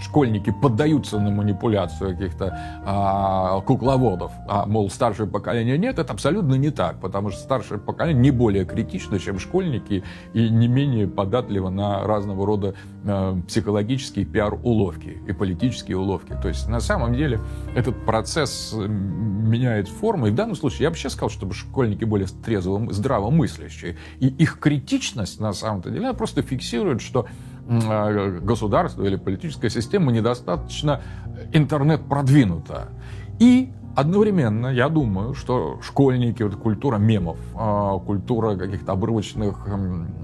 школьники 0.00 0.50
поддаются 0.50 1.18
на 1.18 1.30
манипуляцию 1.30 2.16
каких-то 2.16 2.58
а, 2.84 3.60
кукловодов, 3.60 4.32
а, 4.48 4.66
мол, 4.66 4.90
старшее 4.90 5.28
поколение 5.28 5.78
нет, 5.78 5.98
это 5.98 6.12
абсолютно 6.12 6.54
не 6.54 6.70
так, 6.70 7.00
потому 7.00 7.30
что 7.30 7.40
старшее 7.40 7.78
поколение 7.78 8.22
не 8.22 8.30
более 8.30 8.64
критично, 8.64 9.18
чем 9.18 9.38
школьники, 9.38 10.04
и 10.32 10.48
не 10.48 10.68
менее 10.68 11.06
податливо 11.08 11.70
на 11.70 12.04
разного 12.04 12.46
рода 12.46 12.74
а, 13.04 13.38
психологические 13.46 14.24
пиар-уловки 14.24 15.18
и 15.26 15.32
политические 15.32 15.98
уловки. 15.98 16.36
То 16.40 16.48
есть 16.48 16.68
на 16.68 16.80
самом 16.80 17.14
деле 17.14 17.40
этот 17.74 18.04
процесс 18.04 18.74
меняет 18.74 19.88
форму, 19.88 20.28
и 20.28 20.30
в 20.30 20.34
данном 20.34 20.56
случае 20.56 20.88
я 20.88 20.94
сейчас 20.94 21.12
сказал, 21.12 21.30
чтобы 21.30 21.54
школьники 21.54 22.04
более 22.04 22.28
трезво, 22.44 22.92
здравомыслящие, 22.92 23.96
и 24.20 24.28
их 24.28 24.58
критичность 24.58 25.40
на 25.40 25.52
самом-то 25.52 25.90
деле, 25.90 26.06
она 26.06 26.14
просто 26.14 26.42
фиксирует, 26.42 27.00
что 27.00 27.26
государство 27.66 29.04
или 29.04 29.16
политическая 29.16 29.70
система 29.70 30.12
недостаточно 30.12 31.00
интернет 31.52 32.02
продвинута. 32.02 32.88
И 33.38 33.72
одновременно, 33.96 34.68
я 34.68 34.88
думаю, 34.88 35.34
что 35.34 35.78
школьники, 35.82 36.42
вот 36.42 36.56
культура 36.56 36.98
мемов, 36.98 37.38
а, 37.54 37.98
культура 37.98 38.56
каких-то 38.56 38.92
обрывочных, 38.92 39.66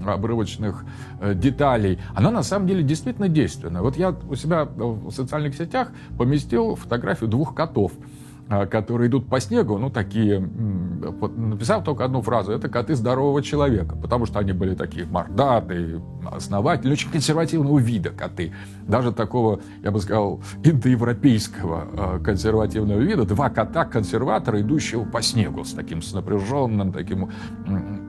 обрывочных 0.05 0.83
э, 1.19 1.33
деталей, 1.33 1.99
она 2.13 2.31
на 2.31 2.43
самом 2.43 2.67
деле 2.67 2.83
действительно 2.83 3.29
действенная. 3.29 3.81
Вот 3.81 3.97
я 3.97 4.15
у 4.29 4.35
себя 4.35 4.65
в 4.65 5.11
социальных 5.11 5.55
сетях 5.55 5.89
поместил 6.17 6.75
фотографию 6.75 7.29
двух 7.29 7.55
котов– 7.55 7.91
а, 8.01 8.20
которые 8.69 9.09
идут 9.09 9.27
по 9.27 9.39
снегу, 9.39 9.77
ну, 9.77 9.89
такие, 9.89 10.39
написал 10.39 11.83
только 11.83 12.05
одну 12.05 12.21
фразу, 12.21 12.51
это 12.51 12.69
коты 12.69 12.95
здорового 12.95 13.41
человека, 13.41 13.95
потому 13.95 14.25
что 14.25 14.39
они 14.39 14.51
были 14.51 14.75
такие 14.75 15.05
мордатые, 15.05 16.01
основательные, 16.31 16.93
очень 16.93 17.11
консервативного 17.11 17.79
вида 17.79 18.09
коты. 18.09 18.53
Даже 18.87 19.11
такого, 19.11 19.61
я 19.83 19.91
бы 19.91 19.99
сказал, 19.99 20.41
индоевропейского 20.63 21.87
а, 21.93 22.19
консервативного 22.19 22.99
вида. 22.99 23.25
Два 23.25 23.49
кота-консерватора, 23.49 24.61
идущего 24.61 25.05
по 25.05 25.21
снегу 25.21 25.63
с 25.63 25.73
таким 25.73 26.01
с 26.01 26.13
напряженным, 26.13 26.91
таким 26.91 27.29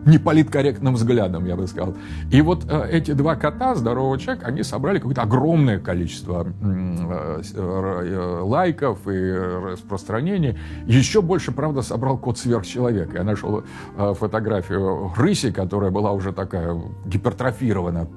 неполиткорректным 0.07 0.95
взглядом, 0.95 1.47
я 1.47 1.57
бы 1.57 1.67
сказал. 1.67 1.95
И 2.31 2.41
вот 2.41 2.67
а, 2.71 2.87
эти 2.87 3.13
два 3.13 3.37
кота 3.37 3.75
здорового 3.75 4.19
человека, 4.19 4.47
они 4.47 4.63
собрали 4.63 4.99
какое-то 4.99 5.23
огромное 5.23 5.79
количество 5.79 6.47
э, 6.63 8.41
лайков 8.43 9.07
и 9.07 9.33
распространений. 9.73 10.59
Еще 10.87 11.23
больше, 11.23 11.53
правда, 11.53 11.83
собрал 11.83 12.19
код 12.19 12.39
сверхчеловека. 12.39 13.19
Я 13.19 13.25
нашел 13.25 13.65
э, 13.97 14.15
фотографию 14.19 15.13
рыси, 15.17 15.51
которая 15.53 15.91
была 15.91 16.13
уже 16.13 16.33
такая 16.33 16.81
гипертрофирована 17.07 18.09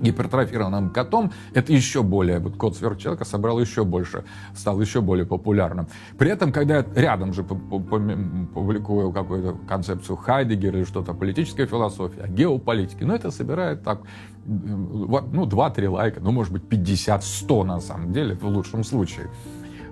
гипертрофированным 0.00 0.90
котом, 0.90 1.32
это 1.54 1.72
еще 1.72 2.02
более, 2.02 2.38
вот 2.38 2.56
код 2.56 2.76
сверхчеловека 2.76 3.24
собрал 3.24 3.60
еще 3.60 3.84
больше, 3.84 4.24
стал 4.54 4.80
еще 4.80 5.00
более 5.00 5.26
популярным. 5.26 5.86
При 6.18 6.30
этом, 6.30 6.52
когда 6.52 6.78
я 6.78 6.86
рядом 6.94 7.32
же 7.32 7.42
публикую 7.42 9.12
какую-то 9.12 9.56
концепцию 9.68 10.16
Хайдегера 10.16 10.78
или 10.78 10.84
что-то, 10.84 11.14
политическая 11.14 11.66
философия, 11.66 12.26
геополитики, 12.28 13.04
ну, 13.04 13.14
это 13.14 13.30
собирает 13.30 13.82
так, 13.82 14.00
ну, 14.46 15.46
2-3 15.46 15.88
лайка, 15.88 16.20
ну, 16.20 16.32
может 16.32 16.52
быть, 16.52 16.62
50-100 16.64 17.64
на 17.64 17.80
самом 17.80 18.12
деле, 18.12 18.34
в 18.34 18.44
лучшем 18.44 18.84
случае. 18.84 19.28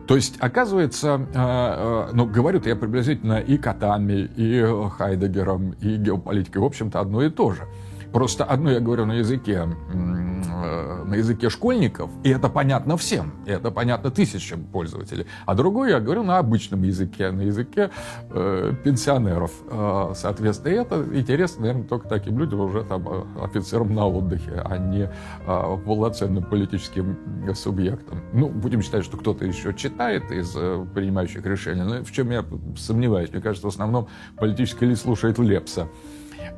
То 0.08 0.16
есть, 0.16 0.36
оказывается, 0.40 1.20
э, 1.20 1.38
э, 1.38 2.08
ну, 2.14 2.24
говорю 2.24 2.62
я 2.64 2.76
приблизительно 2.76 3.40
и 3.40 3.58
Катами, 3.58 4.30
и 4.36 4.64
Хайдегером, 4.96 5.72
и 5.82 5.96
геополитикой, 5.96 6.62
в 6.62 6.64
общем-то, 6.64 6.98
одно 6.98 7.22
и 7.22 7.28
то 7.28 7.52
же. 7.52 7.68
Просто 8.12 8.44
одно 8.44 8.70
я 8.70 8.80
говорю 8.80 9.06
на 9.06 9.14
языке, 9.14 9.68
э, 9.92 11.04
на 11.04 11.14
языке 11.14 11.50
школьников, 11.50 12.10
и 12.24 12.30
это 12.30 12.48
понятно 12.48 12.96
всем, 12.96 13.32
и 13.46 13.50
это 13.50 13.70
понятно 13.70 14.10
тысячам 14.10 14.64
пользователей. 14.64 15.26
А 15.46 15.54
другое 15.54 15.90
я 15.90 16.00
говорю 16.00 16.22
на 16.22 16.38
обычном 16.38 16.82
языке, 16.82 17.30
на 17.30 17.42
языке 17.42 17.90
э, 18.30 18.74
пенсионеров. 18.84 19.52
Э, 19.70 20.12
соответственно, 20.14 20.72
и 20.72 20.76
это 20.76 21.04
интересно, 21.12 21.62
наверное, 21.62 21.84
только 21.84 22.08
таким 22.08 22.38
людям, 22.38 22.60
уже 22.60 22.82
там 22.84 23.06
э, 23.08 23.44
офицерам 23.44 23.94
на 23.94 24.06
отдыхе, 24.06 24.62
а 24.64 24.78
не 24.78 25.10
э, 25.46 25.78
полноценным 25.84 26.44
политическим 26.44 27.16
субъектам. 27.54 28.22
Ну, 28.32 28.48
будем 28.48 28.82
считать, 28.82 29.04
что 29.04 29.16
кто-то 29.16 29.44
еще 29.44 29.74
читает 29.74 30.30
из 30.30 30.54
э, 30.56 30.86
принимающих 30.94 31.44
решения, 31.44 31.84
но 31.84 32.04
в 32.04 32.12
чем 32.12 32.30
я 32.30 32.44
сомневаюсь. 32.76 33.30
Мне 33.32 33.42
кажется, 33.42 33.66
в 33.66 33.70
основном 33.70 34.08
политический 34.36 34.86
элит 34.86 34.98
слушает 34.98 35.38
Лепса 35.38 35.88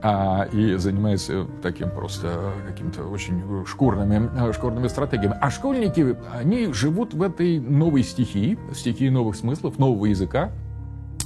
а, 0.02 0.48
и 0.52 0.76
занимается 0.76 1.46
таким 1.62 1.90
просто 1.90 2.52
каким-то 2.66 3.04
очень 3.04 3.64
шкурными, 3.66 4.52
шкурными 4.52 4.88
стратегиями. 4.88 5.36
А 5.40 5.50
школьники, 5.50 6.16
они 6.32 6.72
живут 6.72 7.14
в 7.14 7.22
этой 7.22 7.58
новой 7.60 8.02
стихии, 8.02 8.58
стихии 8.74 9.08
новых 9.08 9.36
смыслов, 9.36 9.78
нового 9.78 10.06
языка, 10.06 10.50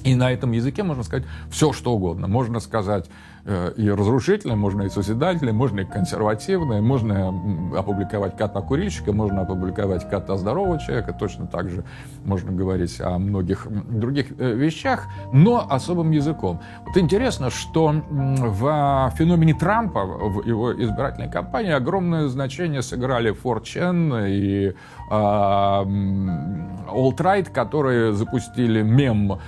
и 0.05 0.15
на 0.15 0.31
этом 0.31 0.53
языке 0.53 0.83
можно 0.83 1.03
сказать 1.03 1.25
все, 1.51 1.73
что 1.73 1.95
угодно. 1.95 2.29
Можно 2.29 2.61
сказать 2.61 3.09
Э, 3.09 3.34
и 3.47 3.91
разрушительное, 3.91 4.57
можно 4.57 4.83
и 4.83 4.89
созидательное, 4.89 5.53
можно 5.53 5.81
и 5.81 5.85
консервативное, 5.85 6.81
можно 6.81 7.29
опубликовать 7.77 8.39
кота-курильщика, 8.39 9.13
можно 9.13 9.43
опубликовать 9.43 10.09
кота 10.09 10.39
здорового 10.39 10.79
человека, 10.79 11.13
точно 11.13 11.47
так 11.47 11.69
же 11.69 11.85
можно 12.25 12.53
говорить 12.53 12.99
о 13.03 13.19
многих 13.19 13.67
других 13.71 14.29
э, 14.39 14.55
вещах, 14.55 15.09
но 15.33 15.67
особым 15.69 16.13
языком. 16.13 16.61
Вот 16.87 16.97
интересно, 16.97 17.51
что 17.51 17.93
в 18.11 19.13
феномене 19.17 19.53
Трампа, 19.53 20.05
в 20.05 20.47
его 20.47 20.73
избирательной 20.73 21.31
кампании 21.31 21.73
огромное 21.73 22.29
значение 22.29 22.81
сыграли 22.81 23.35
4chan 23.35 24.31
и 24.31 24.75
а, 25.11 25.85
Alt-Right, 25.85 27.53
которые 27.53 28.15
запустили 28.15 28.83
мем 28.83 29.39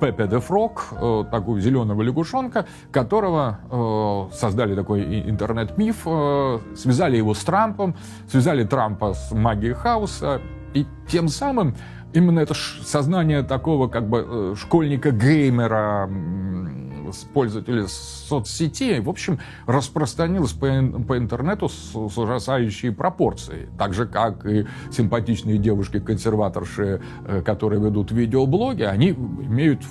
Пепе 0.00 0.28
де 0.28 0.38
Фрог, 0.38 1.26
такую 1.30 1.60
зеленого 1.60 2.02
лягушонка, 2.02 2.66
которого 2.92 3.31
которого 3.32 4.28
э, 4.30 4.36
создали 4.36 4.74
такой 4.74 5.28
интернет-миф, 5.28 6.02
э, 6.06 6.58
связали 6.76 7.16
его 7.16 7.34
с 7.34 7.44
Трампом, 7.44 7.94
связали 8.30 8.64
Трампа 8.64 9.14
с 9.14 9.32
магией 9.32 9.74
хаоса, 9.74 10.40
и 10.74 10.86
тем 11.08 11.28
самым 11.28 11.74
именно 12.12 12.40
это 12.40 12.54
сознание 12.54 13.42
такого 13.42 13.88
как 13.88 14.08
бы 14.08 14.26
э, 14.26 14.54
школьника-геймера, 17.12 17.32
пользователей 17.42 17.86
соцсетей, 17.88 19.00
в 19.00 19.08
общем, 19.08 19.38
распространилось 19.66 20.52
по, 20.52 20.66
по 21.06 21.18
интернету 21.18 21.68
с, 21.68 21.92
с 21.92 22.18
ужасающей 22.18 22.92
пропорцией. 22.92 23.68
Так 23.78 23.94
же, 23.94 24.06
как 24.06 24.46
и 24.46 24.66
симпатичные 24.90 25.58
девушки-консерваторши, 25.58 27.00
э, 27.26 27.42
которые 27.42 27.82
ведут 27.82 28.12
видеоблоги, 28.12 28.82
они 28.82 29.10
имеют 29.10 29.82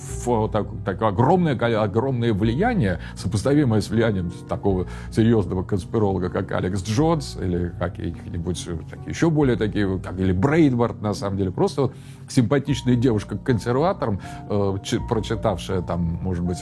так, 0.51 0.67
так 0.85 1.01
огромное, 1.01 1.55
огромное 1.81 2.33
влияние, 2.33 2.99
сопоставимое 3.15 3.81
с 3.81 3.89
влиянием 3.89 4.31
такого 4.47 4.87
серьезного 5.11 5.63
конспиролога, 5.63 6.29
как 6.29 6.51
Алекс 6.51 6.83
Джонс, 6.83 7.37
или 7.41 7.73
какие-нибудь 7.79 8.67
еще 9.07 9.29
более 9.29 9.55
такие, 9.55 9.99
как 9.99 10.19
или 10.19 10.31
Брейдвард, 10.31 11.01
на 11.01 11.13
самом 11.13 11.37
деле, 11.37 11.51
просто 11.51 11.91
симпатичная 12.29 12.95
девушка 12.95 13.37
консерватором, 13.37 14.19
э, 14.49 14.77
прочитавшая 15.09 15.81
там, 15.81 16.19
может 16.21 16.43
быть, 16.43 16.59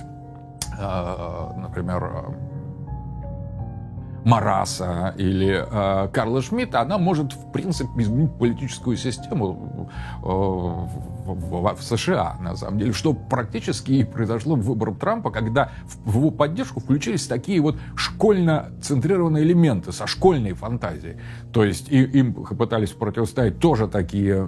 например, 0.80 2.04
э, 2.04 2.50
Мараса 4.26 5.14
или 5.18 5.66
э, 5.66 6.08
Карла 6.10 6.42
Шмидта, 6.42 6.82
она 6.82 6.98
может, 6.98 7.34
в 7.34 7.52
принципе, 7.52 7.90
изменить 8.02 8.32
политическую 8.38 8.98
систему 8.98 9.90
э, 10.22 10.26
в, 10.26 11.76
в 11.76 11.82
США, 11.82 12.38
на 12.42 12.56
самом 12.56 12.80
деле, 12.80 12.94
что 12.94 13.14
практически 13.14 13.92
и 13.92 14.04
произошло 14.04 14.56
в 14.56 14.62
выборах 14.62 15.00
Трампа, 15.00 15.32
когда 15.32 15.72
в 16.06 16.18
его 16.18 16.32
поддержку 16.32 16.80
включились 16.80 17.28
такие 17.28 17.62
вот 17.62 17.78
школьно-центрированные 17.96 19.44
элементы 19.44 19.92
со 19.92 20.08
школьной 20.08 20.54
фантазией. 20.54 21.18
То 21.54 21.64
есть 21.64 21.90
и, 21.90 22.04
им 22.04 22.34
пытались 22.34 22.92
противостоять 22.92 23.60
тоже 23.60 23.88
такие 23.88 24.48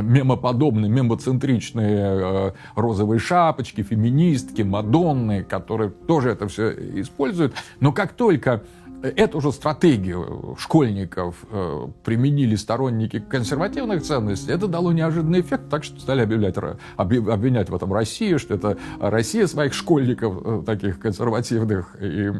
мемоподобные, 0.00 0.90
мемоцентричные 0.90 1.98
э, 1.98 2.52
розовые 2.74 3.18
шапочки, 3.18 3.82
феминистки, 3.82 4.62
мадонны, 4.62 5.44
которые 5.44 5.90
тоже 5.90 6.30
это 6.30 6.48
все 6.48 6.70
используют. 7.00 7.54
Но 7.80 7.92
как 7.92 8.12
только 8.12 8.62
эту 9.02 9.40
же 9.40 9.52
стратегию 9.52 10.56
школьников 10.58 11.36
э, 11.50 11.86
применили 12.04 12.54
сторонники 12.54 13.18
консервативных 13.18 14.02
ценностей, 14.02 14.52
это 14.52 14.68
дало 14.68 14.92
неожиданный 14.92 15.40
эффект, 15.40 15.68
так 15.68 15.84
что 15.84 16.00
стали 16.00 16.22
объявлять, 16.22 16.56
обвинять 16.96 17.68
в 17.70 17.74
этом 17.74 17.92
Россию, 17.92 18.38
что 18.38 18.54
это 18.54 18.78
Россия 19.00 19.46
своих 19.46 19.74
школьников, 19.74 20.40
э, 20.44 20.62
таких 20.64 21.00
консервативных 21.00 21.96
и 22.00 22.30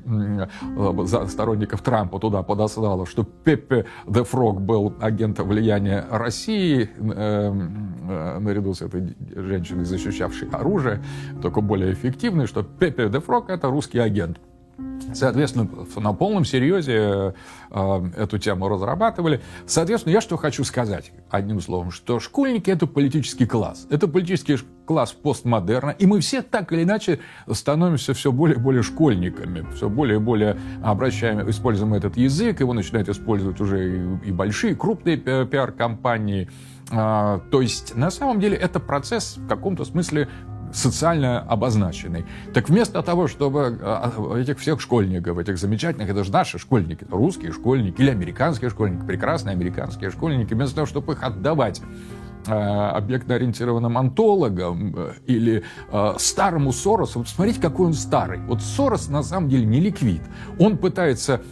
сторонников 1.29 1.83
Трампа 1.83 2.19
туда 2.19 2.43
подослала, 2.43 3.07
что 3.07 3.25
Пеппе 3.25 3.87
де 4.07 4.23
Фрог 4.23 4.61
был 4.61 4.95
агентом 5.01 5.49
влияния 5.49 6.07
России 6.11 6.89
наряду 6.97 8.75
с 8.75 8.83
этой 8.83 9.17
женщиной, 9.35 9.85
защищавшей 9.85 10.49
оружие, 10.51 11.03
только 11.41 11.61
более 11.61 11.93
эффективный, 11.93 12.47
что 12.47 12.63
Пеппе 12.63 13.09
де 13.09 13.21
Фрог 13.21 13.51
это 13.51 13.69
русский 13.69 13.99
агент. 13.99 14.39
Соответственно, 15.15 15.69
на 15.97 16.13
полном 16.13 16.45
серьезе 16.45 17.35
э, 17.71 18.11
эту 18.17 18.39
тему 18.39 18.69
разрабатывали. 18.69 19.41
Соответственно, 19.67 20.13
я 20.13 20.21
что 20.21 20.37
хочу 20.37 20.65
сказать, 20.65 21.13
одним 21.31 21.61
словом, 21.61 21.91
что 21.91 22.21
школьники— 22.21 22.71
это 22.71 22.87
политический 22.87 23.47
класс. 23.47 23.87
Это 23.91 24.09
политический 24.09 24.59
класс 24.87 25.13
постмодерна, 25.13 25.91
и 25.91 26.07
мы 26.07 26.21
все 26.21 26.43
так 26.43 26.73
или 26.73 26.83
иначе 26.83 27.21
становимся 27.51 28.15
все 28.15 28.33
более 28.33 28.57
и 28.57 28.61
более 28.61 28.83
школьниками, 28.83 29.65
все 29.75 29.89
более 29.89 30.17
и 30.17 30.21
более 30.21 30.59
обращаем, 30.83 31.49
используем 31.49 31.95
этот 31.95 32.17
язык, 32.17 32.61
его 32.61 32.73
начинают 32.73 33.09
использовать 33.09 33.61
уже 33.61 34.19
и, 34.25 34.29
и 34.29 34.33
большие, 34.33 34.75
крупные 34.75 35.17
пиар-компании. 35.17 36.51
Э, 36.91 37.41
то 37.51 37.61
есть, 37.61 37.95
на 37.95 38.11
самом 38.11 38.41
деле, 38.41 38.57
это 38.57 38.81
процесс 38.81 39.37
в 39.37 39.47
каком-то 39.47 39.85
смысле 39.85 40.29
социально 40.73 41.41
обозначенный. 41.41 42.25
Так 42.55 42.69
вместо 42.69 43.03
того, 43.03 43.29
чтобы 43.29 43.79
а, 43.83 44.37
этих 44.37 44.59
всех 44.59 44.81
школьников, 44.81 45.39
этих 45.39 45.59
замечательных, 45.59 46.09
это 46.09 46.25
же 46.25 46.33
наши 46.33 46.59
школьники, 46.59 47.07
русские 47.11 47.53
школьники 47.53 48.01
или 48.01 48.11
американские 48.11 48.71
школьники, 48.71 49.05
прекрасные 49.07 49.53
американские 49.53 50.11
школьники, 50.11 50.55
вместо 50.55 50.77
того, 50.77 50.87
чтобы 50.87 51.13
их 51.13 51.23
отдавать 51.23 51.81
Э, 51.83 52.22
объектно-ориентированным 52.49 53.97
антологом 53.99 54.95
э, 54.97 55.13
или 55.27 55.63
э, 55.91 56.15
старому 56.19 56.73
Соросу. 56.73 57.21
Вот 57.21 57.29
смотрите, 57.29 57.61
какой 57.61 57.87
он 57.87 57.95
старый. 57.95 58.41
Вот 58.41 58.63
Сорос 58.63 59.09
на 59.09 59.23
самом 59.23 59.49
деле 59.49 59.65
не 59.65 59.81
ликвид. 59.81 60.23
Он 60.59 60.77
пытается 60.77 61.43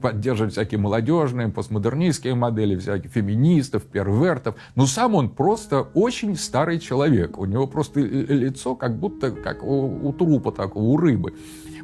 поддерживать 0.00 0.52
всякие 0.52 0.78
молодежные, 0.78 1.48
постмодернистские 1.48 2.34
модели, 2.34 2.76
всяких 2.76 3.10
феминистов, 3.10 3.84
первертов. 3.84 4.56
Но 4.74 4.86
сам 4.86 5.14
он 5.14 5.30
просто 5.30 5.82
очень 5.94 6.36
старый 6.36 6.78
человек. 6.78 7.38
У 7.38 7.44
него 7.44 7.66
просто 7.66 8.00
лицо 8.00 8.74
как 8.74 8.98
будто 8.98 9.30
как 9.30 9.62
у, 9.62 10.08
у 10.08 10.12
трупа 10.12 10.52
такого, 10.52 10.84
у 10.84 10.96
рыбы. 10.96 11.34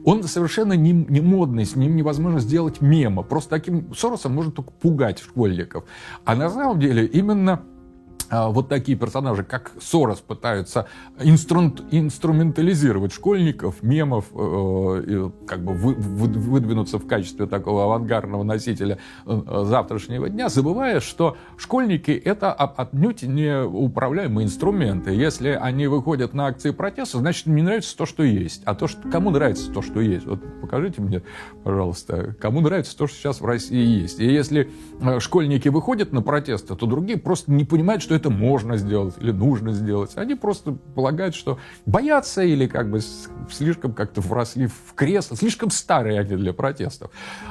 Он 0.04 0.24
совершенно 0.24 0.72
не, 0.72 0.92
не 0.92 1.20
модный, 1.20 1.64
с 1.64 1.76
ним 1.76 1.94
невозможно 1.94 2.40
сделать 2.40 2.80
мема. 2.80 3.22
Просто 3.22 3.50
таким 3.50 3.94
Соросом 3.94 4.34
можно 4.34 4.50
только 4.50 4.72
пугать 4.72 5.20
школьников. 5.20 5.84
А 6.24 6.34
на 6.34 6.50
самом 6.50 6.80
деле 6.80 7.06
именно 7.06 7.62
вот 8.32 8.68
такие 8.68 8.96
персонажи, 8.96 9.44
как 9.44 9.72
Сорос, 9.80 10.20
пытаются 10.20 10.86
инструмент, 11.20 11.82
инструментализировать 11.90 13.12
школьников, 13.12 13.82
мемов, 13.82 14.26
э, 14.32 15.04
и 15.06 15.46
как 15.46 15.62
бы 15.62 15.74
вы, 15.74 15.94
вы, 15.94 16.28
выдвинуться 16.28 16.98
в 16.98 17.06
качестве 17.06 17.46
такого 17.46 17.84
авангардного 17.84 18.42
носителя 18.42 18.98
э, 19.26 19.62
завтрашнего 19.66 20.30
дня, 20.30 20.48
забывая, 20.48 21.00
что 21.00 21.36
школьники— 21.58 22.10
это 22.24 22.52
отнюдь 22.52 23.22
не 23.22 23.62
управляемые 23.62 24.46
инструменты. 24.46 25.10
Если 25.10 25.50
они 25.50 25.86
выходят 25.86 26.32
на 26.32 26.46
акции 26.46 26.70
протеста, 26.70 27.18
значит, 27.18 27.46
не 27.46 27.60
нравится 27.60 27.94
то, 27.96 28.06
что 28.06 28.22
есть. 28.22 28.62
А 28.64 28.74
то, 28.74 28.88
что 28.88 29.08
кому 29.10 29.30
нравится 29.30 29.70
то, 29.70 29.82
что 29.82 30.00
есть. 30.00 30.26
Вот 30.26 30.40
покажите 30.62 31.02
мне, 31.02 31.22
пожалуйста, 31.64 32.34
кому 32.40 32.60
нравится 32.60 32.96
то, 32.96 33.06
что 33.06 33.16
сейчас 33.16 33.40
в 33.42 33.44
России 33.44 34.00
есть. 34.00 34.20
И 34.20 34.24
если 34.24 34.70
э, 35.02 35.20
школьники 35.20 35.68
выходят 35.68 36.12
на 36.12 36.22
протесты, 36.22 36.74
то 36.74 36.86
другие 36.86 37.18
просто 37.18 37.52
не 37.52 37.64
понимают, 37.64 38.02
что 38.02 38.14
это 38.14 38.21
это 38.22 38.30
можно 38.30 38.76
сделать 38.76 39.14
или 39.20 39.32
нужно 39.32 39.72
сделать. 39.72 40.12
Они 40.14 40.36
просто 40.36 40.72
полагают, 40.94 41.34
что 41.34 41.58
боятся 41.86 42.42
или 42.42 42.68
как 42.68 42.88
бы 42.88 43.00
слишком 43.50 43.92
как-то 43.92 44.20
вросли 44.20 44.68
в 44.68 44.94
кресло, 44.94 45.36
слишком 45.36 45.70
старые 45.70 46.20
они 46.20 46.36
для 46.36 46.52
протестов. 46.52 47.10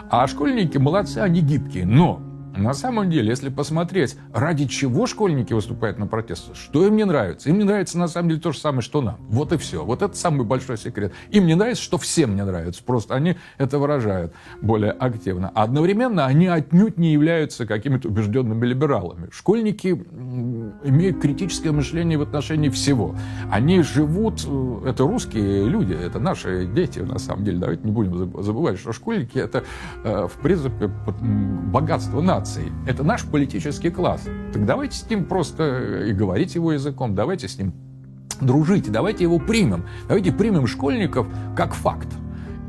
А 0.10 0.26
школьники 0.28 0.78
молодцы, 0.78 1.18
они 1.18 1.42
гибкие. 1.42 1.86
Но 1.86 2.22
на 2.56 2.74
самом 2.74 3.10
деле, 3.10 3.30
если 3.30 3.50
посмотреть, 3.50 4.18
ради 4.34 4.66
чего 4.66 5.08
школьники 5.08 5.54
выступают 5.54 5.98
на 5.98 6.08
протесты, 6.08 6.54
что 6.54 6.86
им 6.86 6.96
не 6.96 7.06
нравится? 7.06 7.50
Им 7.50 7.58
не 7.58 7.64
нравится 7.64 7.98
на 7.98 8.08
самом 8.08 8.30
деле 8.30 8.42
то 8.42 8.52
же 8.52 8.60
самое, 8.60 8.82
что 8.82 9.02
нам. 9.02 9.18
Вот 9.30 9.54
и 9.54 9.58
все. 9.58 9.86
Вот 9.86 10.02
это 10.02 10.16
самый 10.16 10.46
большой 10.46 10.78
секрет. 10.78 11.14
Им 11.30 11.46
не 11.46 11.56
нравится, 11.56 11.82
что 11.82 11.98
всем 11.98 12.36
не 12.36 12.44
нравится. 12.44 12.84
Просто 12.84 13.16
они 13.16 13.38
это 13.58 13.80
выражают 13.80 14.34
более 14.62 14.92
активно. 14.92 15.52
А 15.56 15.64
одновременно 15.64 16.26
они 16.26 16.48
отнюдь 16.48 16.98
не 16.98 17.14
являются 17.14 17.66
какими-то 17.66 18.10
убежденными 18.10 18.66
либералами. 18.66 19.30
Школьники 19.32 19.88
имеют 20.84 21.22
критическое 21.22 21.72
мышление 21.72 22.18
в 22.18 22.22
отношении 22.22 22.70
всего. 22.70 23.16
Они 23.50 23.82
живут, 23.82 24.46
э, 24.46 24.82
это 24.88 25.04
русские 25.04 25.66
люди, 25.66 25.94
это 25.94 26.20
наши 26.20 26.66
дети 26.66 27.00
на 27.00 27.18
самом 27.18 27.46
деле. 27.46 27.60
Давайте 27.60 27.84
не 27.84 27.92
будем 27.92 28.44
забывать, 28.44 28.78
что 28.78 28.92
школьники 28.92 29.38
это, 29.38 29.64
э, 30.04 30.28
в 30.28 30.42
принципе, 30.42 30.88
богатство 30.88 32.22
нации 32.22 32.41
нации. 32.42 32.72
Это 32.88 33.04
наш 33.04 33.24
политический 33.24 33.92
класс. 33.92 34.24
Так 34.52 34.66
давайте 34.66 34.98
с 34.98 35.10
ним 35.10 35.26
просто 35.26 36.06
и 36.08 36.14
говорить 36.14 36.56
его 36.56 36.74
языком, 36.74 37.14
давайте 37.14 37.48
с 37.48 37.58
ним 37.58 37.74
дружить, 38.42 38.92
давайте 38.92 39.24
его 39.26 39.38
примем. 39.38 39.86
Давайте 40.08 40.32
примем 40.32 40.66
школьников 40.66 41.28
как 41.56 41.76
факт. 41.76 42.08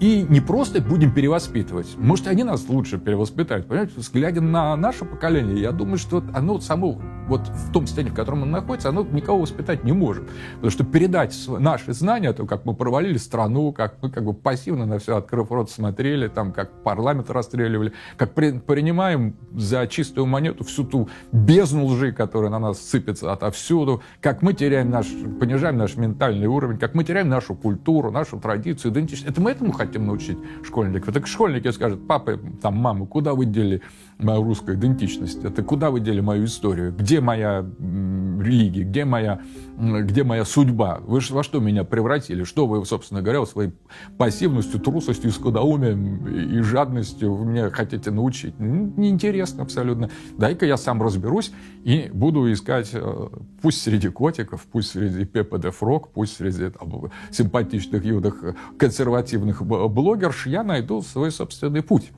И 0.03 0.27
не 0.29 0.41
просто 0.41 0.83
будем 0.83 1.15
перевоспитывать. 1.15 1.95
Может, 1.97 2.27
они 2.27 2.43
нас 2.43 2.69
лучше 2.69 2.99
перевоспитают. 2.99 3.69
Понимаете, 3.69 3.93
глядя 4.13 4.41
на 4.41 4.75
наше 4.75 5.05
поколение, 5.05 5.61
я 5.61 5.71
думаю, 5.71 5.97
что 5.97 6.25
оно 6.35 6.59
само 6.59 7.01
вот 7.29 7.47
в 7.47 7.71
том 7.71 7.87
состоянии, 7.87 8.11
в 8.11 8.15
котором 8.15 8.43
он 8.43 8.51
находится, 8.51 8.89
оно 8.89 9.05
никого 9.05 9.43
воспитать 9.43 9.85
не 9.85 9.93
может. 9.93 10.25
Потому 10.55 10.71
что 10.73 10.83
передать 10.83 11.39
наши 11.47 11.93
знания, 11.93 12.33
то, 12.33 12.47
как 12.47 12.65
мы 12.65 12.75
провалили 12.75 13.17
страну, 13.17 13.73
как 13.73 14.03
мы 14.03 14.11
как 14.11 14.25
бы 14.25 14.35
пассивно 14.35 14.87
на 14.87 14.99
все, 14.99 15.17
открыв 15.17 15.53
рот, 15.53 15.71
смотрели, 15.71 16.27
там, 16.27 16.53
как 16.53 16.83
парламент 16.83 17.31
расстреливали, 17.31 17.93
как 18.17 18.35
при, 18.35 18.59
принимаем 18.59 19.37
за 19.55 19.87
чистую 19.87 20.27
монету 20.27 20.65
всю 20.65 20.83
ту 20.83 21.11
бездну 21.31 21.87
лжи, 21.87 22.11
которая 22.11 22.51
на 22.51 22.59
нас 22.59 22.81
сыпется 22.81 23.33
отовсюду, 23.33 24.03
как 24.21 24.43
мы 24.43 24.53
теряем 24.53 24.91
наш, 24.91 25.07
понижаем 25.39 25.77
наш 25.77 25.97
ментальный 25.97 26.49
уровень, 26.49 26.79
как 26.79 26.97
мы 26.97 27.05
теряем 27.05 27.29
нашу 27.29 27.55
культуру, 27.55 28.11
нашу 28.11 28.41
традицию, 28.41 28.91
идентичность. 28.91 29.31
Это 29.31 29.41
мы 29.41 29.53
этому 29.53 29.71
хотим 29.71 29.92
научить 29.99 30.39
школьников. 30.63 31.15
Так 31.15 31.27
школьники 31.27 31.71
скажут, 31.71 32.07
папа, 32.07 32.39
там, 32.61 32.77
мама, 32.77 33.07
куда 33.07 33.35
вы 33.35 33.47
дели 33.47 33.83
мою 34.23 34.43
русскую 34.43 34.77
идентичность? 34.77 35.45
Это 35.45 35.63
куда 35.63 35.91
вы 35.91 36.01
дели 36.01 36.21
мою 36.21 36.45
историю? 36.45 36.95
Где 36.95 37.21
моя 37.21 37.67
религия? 37.79 38.85
Где 38.85 39.05
моя, 39.05 39.41
где 39.77 40.25
моя 40.25 40.45
судьба? 40.45 41.01
Вы 41.03 41.21
во 41.31 41.43
что 41.43 41.61
меня 41.61 41.85
превратили? 41.85 42.45
Что 42.45 42.67
вы, 42.67 42.85
собственно 42.85 43.23
говоря, 43.23 43.45
своей 43.47 43.73
пассивностью, 44.19 44.81
трусостью, 44.81 45.31
скудоумием 45.31 46.27
и 46.27 46.61
жадностью 46.61 47.35
вы 47.35 47.47
меня 47.47 47.71
хотите 47.71 48.11
научить? 48.11 48.59
Неинтересно 48.59 49.63
абсолютно. 49.63 50.11
Дай-ка 50.39 50.67
я 50.67 50.77
сам 50.77 51.03
разберусь 51.03 51.53
и 51.85 52.11
буду 52.13 52.53
искать, 52.53 52.91
э, 52.93 53.29
пусть 53.61 53.83
среди 53.83 54.09
котиков, 54.09 54.67
пусть 54.71 54.91
среди 54.91 55.25
Пепе 55.25 55.59
де 55.59 55.71
Фрог, 55.71 56.11
пусть 56.13 56.37
среди 56.37 56.71
там, 56.71 57.11
симпатичных 57.31 58.05
юных 58.05 58.43
консервативных 58.79 59.65
блогерш, 59.65 60.47
я 60.47 60.63
найду 60.63 61.03
свой 61.03 61.31
собственный 61.31 61.83
путь. 61.83 62.13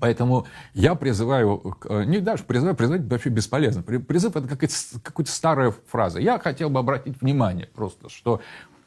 Поэтому 0.00 0.46
я 0.74 0.94
призываю, 0.94 1.76
э, 1.88 2.04
не 2.04 2.20
даже 2.20 2.44
призываю, 2.44 2.76
призывать 2.76 3.02
вообще 3.08 3.30
бесполезно. 3.30 3.82
Призыв 3.82 4.36
это 4.36 4.48
какая-то, 4.48 5.30
старая 5.30 5.74
фраза. 5.88 6.20
Я 6.20 6.38
хотел 6.38 6.70
бы 6.70 6.80
обратить 6.80 7.20
внимание 7.20 7.68
просто, 7.74 8.08
что 8.08 8.40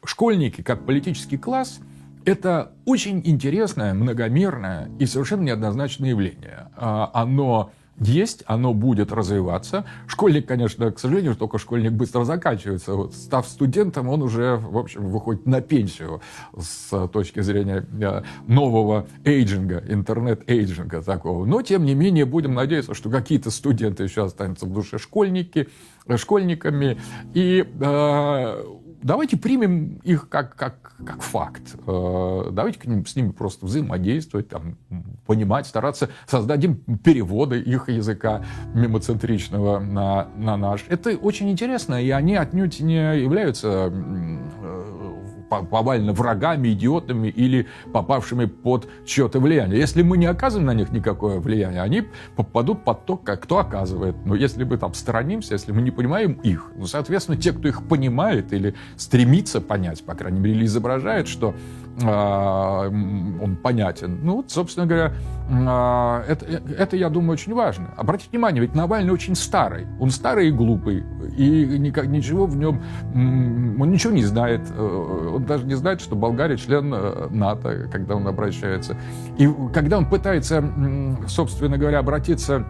школьники 0.04 0.62
как 0.62 0.84
политический 0.84 1.38
класс 1.38 1.80
это 2.24 2.72
очень 2.84 3.22
интересное, 3.24 3.94
многомерное 3.94 4.90
и 4.98 5.06
совершенно 5.06 5.42
неоднозначное 5.42 6.10
явление. 6.10 6.68
А, 6.76 7.10
оно 7.14 7.72
есть, 8.00 8.42
оно 8.46 8.74
будет 8.74 9.12
развиваться. 9.12 9.84
Школьник, 10.06 10.46
конечно, 10.46 10.90
к 10.90 10.98
сожалению, 10.98 11.36
только 11.36 11.58
школьник 11.58 11.92
быстро 11.92 12.24
заканчивается. 12.24 12.94
Вот, 12.94 13.14
став 13.14 13.46
студентом, 13.46 14.08
он 14.08 14.22
уже, 14.22 14.56
в 14.56 14.78
общем, 14.78 15.06
выходит 15.06 15.46
на 15.46 15.60
пенсию 15.60 16.20
с 16.56 17.08
точки 17.08 17.40
зрения 17.40 17.84
э, 18.00 18.22
нового 18.46 19.06
эйджинга, 19.24 19.82
интернет-эйджинга 19.88 21.02
такого. 21.02 21.44
Но, 21.44 21.62
тем 21.62 21.84
не 21.84 21.94
менее, 21.94 22.24
будем 22.24 22.54
надеяться, 22.54 22.94
что 22.94 23.10
какие-то 23.10 23.50
студенты 23.50 24.04
еще 24.04 24.24
останутся 24.24 24.66
в 24.66 24.72
душе 24.72 24.98
школьники, 24.98 25.68
школьниками. 26.16 26.98
И 27.34 27.66
э, 27.80 28.64
давайте 29.02 29.36
примем 29.36 30.00
их 30.04 30.28
как, 30.28 30.54
как, 30.56 30.94
как 31.04 31.22
факт. 31.22 31.76
Э, 31.86 32.50
давайте 32.52 32.78
к 32.78 32.86
ним, 32.86 33.06
с 33.06 33.16
ними 33.16 33.30
просто 33.30 33.66
взаимодействовать, 33.66 34.48
там, 34.48 34.76
понимать, 35.28 35.66
стараться 35.66 36.08
создать 36.26 36.64
им 36.64 36.76
переводы 37.04 37.60
их 37.60 37.90
языка 37.90 38.42
мимоцентричного 38.74 39.78
на, 39.78 40.28
на 40.36 40.56
наш. 40.56 40.86
Это 40.88 41.10
очень 41.10 41.50
интересно, 41.50 42.02
и 42.02 42.10
они 42.10 42.34
отнюдь 42.34 42.80
не 42.80 43.20
являются 43.20 43.92
повально 45.48 46.12
врагами, 46.12 46.68
идиотами 46.68 47.28
или 47.28 47.66
попавшими 47.92 48.46
под 48.46 48.88
чье-то 49.06 49.40
влияние. 49.40 49.78
Если 49.78 50.02
мы 50.02 50.18
не 50.18 50.26
оказываем 50.26 50.66
на 50.66 50.74
них 50.74 50.90
никакое 50.90 51.40
влияние, 51.40 51.82
они 51.82 52.04
попадут 52.36 52.84
под 52.84 53.06
то, 53.06 53.16
как 53.16 53.42
кто 53.42 53.58
оказывает. 53.58 54.16
Но 54.24 54.34
если 54.34 54.64
мы 54.64 54.76
там 54.76 54.94
сторонимся, 54.94 55.54
если 55.54 55.72
мы 55.72 55.82
не 55.82 55.90
понимаем 55.90 56.32
их, 56.32 56.70
ну, 56.76 56.86
соответственно, 56.86 57.38
те, 57.38 57.52
кто 57.52 57.68
их 57.68 57.86
понимает 57.86 58.52
или 58.52 58.74
стремится 58.96 59.60
понять, 59.60 60.04
по 60.04 60.14
крайней 60.14 60.40
мере, 60.40 60.56
или 60.56 60.64
изображает, 60.66 61.28
что 61.28 61.54
э, 61.54 61.87
он 62.06 63.56
понятен, 63.62 64.20
ну, 64.22 64.36
вот, 64.36 64.50
собственно 64.50 64.86
говоря, 64.86 65.12
э, 65.48 66.32
это, 66.32 66.46
это, 66.78 66.96
я 66.96 67.08
думаю, 67.08 67.32
очень 67.32 67.54
важно. 67.54 67.88
Обратите 67.96 68.30
внимание, 68.30 68.60
ведь 68.60 68.74
Навальный 68.74 69.12
очень 69.12 69.34
старый. 69.34 69.86
Он 69.98 70.10
старый 70.10 70.48
и 70.48 70.50
глупый. 70.50 71.04
И 71.36 71.78
никак, 71.78 72.06
ничего 72.06 72.46
в 72.46 72.56
нем... 72.56 72.82
Он 73.14 73.90
ничего 73.90 74.12
не 74.12 74.24
знает. 74.24 74.60
Э, 74.70 75.32
он 75.34 75.44
даже 75.44 75.66
не 75.66 75.74
знает, 75.74 76.00
что 76.00 76.14
Болгария 76.14 76.56
член 76.56 76.92
э, 76.94 77.28
НАТО, 77.30 77.88
когда 77.90 78.14
он 78.16 78.26
обращается. 78.26 78.96
И 79.38 79.48
когда 79.72 79.98
он 79.98 80.06
пытается, 80.06 80.62
собственно 81.26 81.78
говоря, 81.78 81.98
обратиться 81.98 82.64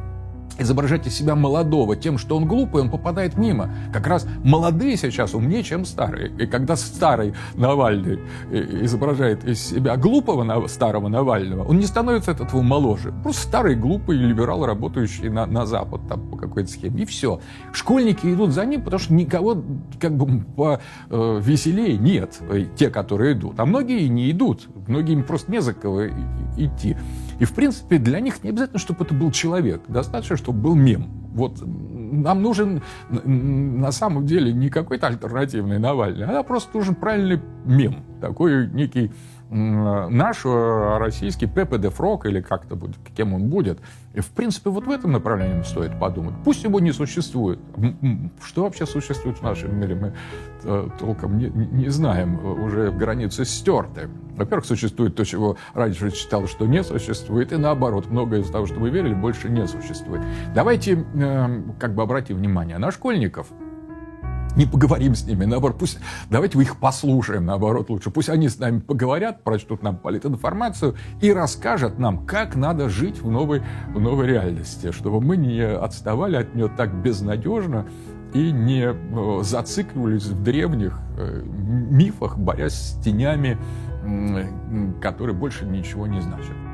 изображать 0.59 1.07
из 1.07 1.15
себя 1.15 1.35
молодого 1.35 1.97
тем, 1.97 2.19
что 2.19 2.37
он 2.37 2.47
глупый, 2.47 2.83
он 2.83 2.91
попадает 2.91 3.37
мимо. 3.37 3.71
Как 3.93 4.07
раз 4.07 4.27
молодые 4.45 4.97
сейчас 4.97 5.35
умнее, 5.35 5.63
чем 5.63 5.85
старые. 5.85 6.31
И 6.39 6.47
когда 6.47 6.77
старый 6.77 7.35
Навальный 7.55 8.21
э, 8.51 8.85
изображает 8.85 9.45
из 9.45 9.61
себя 9.61 9.97
глупого 9.97 10.67
старого 10.67 11.09
Навального, 11.09 11.65
он 11.65 11.79
не 11.79 11.87
становится 11.87 12.33
от 12.33 12.41
этого 12.41 12.63
моложе. 12.63 13.13
Просто 13.23 13.43
старый 13.43 13.77
глупый 13.77 14.17
либерал, 14.17 14.67
работающий 14.67 15.29
на, 15.29 15.47
на 15.47 15.67
Запад 15.67 16.01
там, 16.09 16.29
по 16.31 16.37
какой-то 16.37 16.71
схеме. 16.71 17.03
И 17.03 17.05
все. 17.05 17.41
Школьники 17.73 18.27
идут 18.27 18.53
за 18.53 18.65
ним, 18.65 18.83
потому 18.83 18.99
что 18.99 19.15
никого 19.15 19.63
как 20.01 20.17
бы 20.17 20.81
э, 21.11 21.41
веселее 21.43 21.97
нет, 21.97 22.39
э, 22.51 22.67
те, 22.77 22.91
которые 22.91 23.35
идут. 23.35 23.59
А 23.61 23.67
многие 23.67 24.07
не 24.09 24.31
идут. 24.31 24.69
Многим 24.87 25.23
просто 25.23 25.53
не 25.53 25.61
за 25.61 25.75
кого 25.75 26.09
идти. 26.57 26.97
И, 27.39 27.45
в 27.45 27.53
принципе, 27.53 27.99
для 27.99 28.21
них 28.21 28.43
не 28.43 28.51
обязательно, 28.51 28.79
чтобы 28.79 29.05
это 29.05 29.15
был 29.15 29.31
человек. 29.31 29.83
Достаточно, 29.89 30.37
чтобы 30.37 30.61
был 30.61 30.75
мем. 30.75 31.07
Вот 31.35 31.63
нам 31.65 32.43
нужен 32.43 32.83
на 33.11 33.93
самом 33.93 34.27
деле 34.27 34.53
не 34.53 34.71
какой-то 34.71 35.07
альтернативный 35.07 35.79
Навальный, 35.79 36.27
а 36.27 36.43
просто 36.43 36.77
нужен 36.77 36.95
правильный 36.95 37.41
мем. 37.69 38.03
Такой 38.21 38.69
некий 38.69 39.13
наш 39.51 40.45
э, 40.45 40.99
российский 40.99 41.47
Пепе 41.47 41.79
де 41.79 41.89
Фрок, 41.89 42.27
или 42.27 42.41
как-то 42.41 42.77
будет, 42.77 42.97
кем 43.17 43.33
он 43.33 43.49
будет, 43.49 43.79
и, 44.13 44.21
в 44.21 44.27
принципе, 44.27 44.69
вот 44.69 44.87
в 44.87 44.91
этом 44.91 45.13
направлении 45.13 45.63
стоит 45.63 45.99
подумать. 45.99 46.35
Пусть 46.45 46.65
его 46.65 46.81
не 46.81 46.93
существует. 46.93 47.59
Что 48.45 48.65
вообще 48.65 48.85
существует 48.85 49.39
в 49.39 49.43
нашем 49.43 49.79
мире, 49.81 49.95
мы 49.95 50.13
э, 50.65 50.89
толком 50.99 51.39
не, 51.39 51.49
не 51.49 51.89
знаем, 51.89 52.45
уже 52.63 52.91
границы 52.91 53.45
стерты. 53.47 54.09
Во-первых, 54.37 54.67
существует 54.67 55.17
то, 55.17 55.25
чего 55.25 55.57
раньше 55.73 56.11
считал, 56.11 56.47
что 56.47 56.67
не 56.67 56.85
существует, 56.85 57.53
и 57.53 57.57
наоборот, 57.57 58.11
многое 58.11 58.41
из 58.41 58.51
того, 58.51 58.67
что 58.67 58.79
мы 58.79 58.91
верили, 58.91 59.15
больше 59.15 59.49
не 59.49 59.67
существует. 59.67 60.23
Давайте 60.55 61.07
э, 61.15 61.63
как 61.79 61.95
бы 61.95 62.03
обратим 62.03 62.37
внимание 62.37 62.77
на 62.77 62.91
школьников– 62.91 63.47
не 64.59 64.67
поговорим 64.67 65.15
с 65.15 65.25
ними, 65.25 65.45
наоборот, 65.45 65.79
пусть, 65.79 65.99
давайте 66.31 66.59
мы 66.59 66.65
их 66.65 66.77
послушаем, 66.79 67.47
наоборот, 67.47 67.89
лучше. 67.89 68.11
Пусть 68.11 68.29
они 68.29 68.49
с 68.49 68.59
нами 68.59 68.81
поговорят, 68.81 69.45
прочтут 69.45 69.83
нам 69.83 69.97
политинформацию 69.97 70.97
и 71.21 71.33
расскажут 71.33 71.99
нам, 71.99 72.27
как 72.27 72.57
надо 72.57 72.89
жить 72.89 73.23
в 73.23 73.31
новой, 73.31 73.63
в 73.95 74.01
новой 74.01 74.27
реальности, 74.27 74.91
чтобы 74.91 75.21
мы 75.21 75.37
не 75.37 75.63
отставали 75.63 76.37
от 76.37 76.55
нее 76.55 76.69
так 76.69 76.93
безнадежно 76.93 77.87
и 78.35 78.51
не 78.51 78.93
э, 78.93 79.43
зацикливались 79.43 80.27
в 80.27 80.43
древних 80.43 80.99
э, 81.17 81.43
мифах, 81.45 82.37
борясь 82.37 82.75
с 82.75 83.01
тенями, 83.03 83.57
которые 85.01 85.35
больше 85.35 85.67
ничего 85.67 86.07
не 86.07 86.21
значат. 86.21 86.68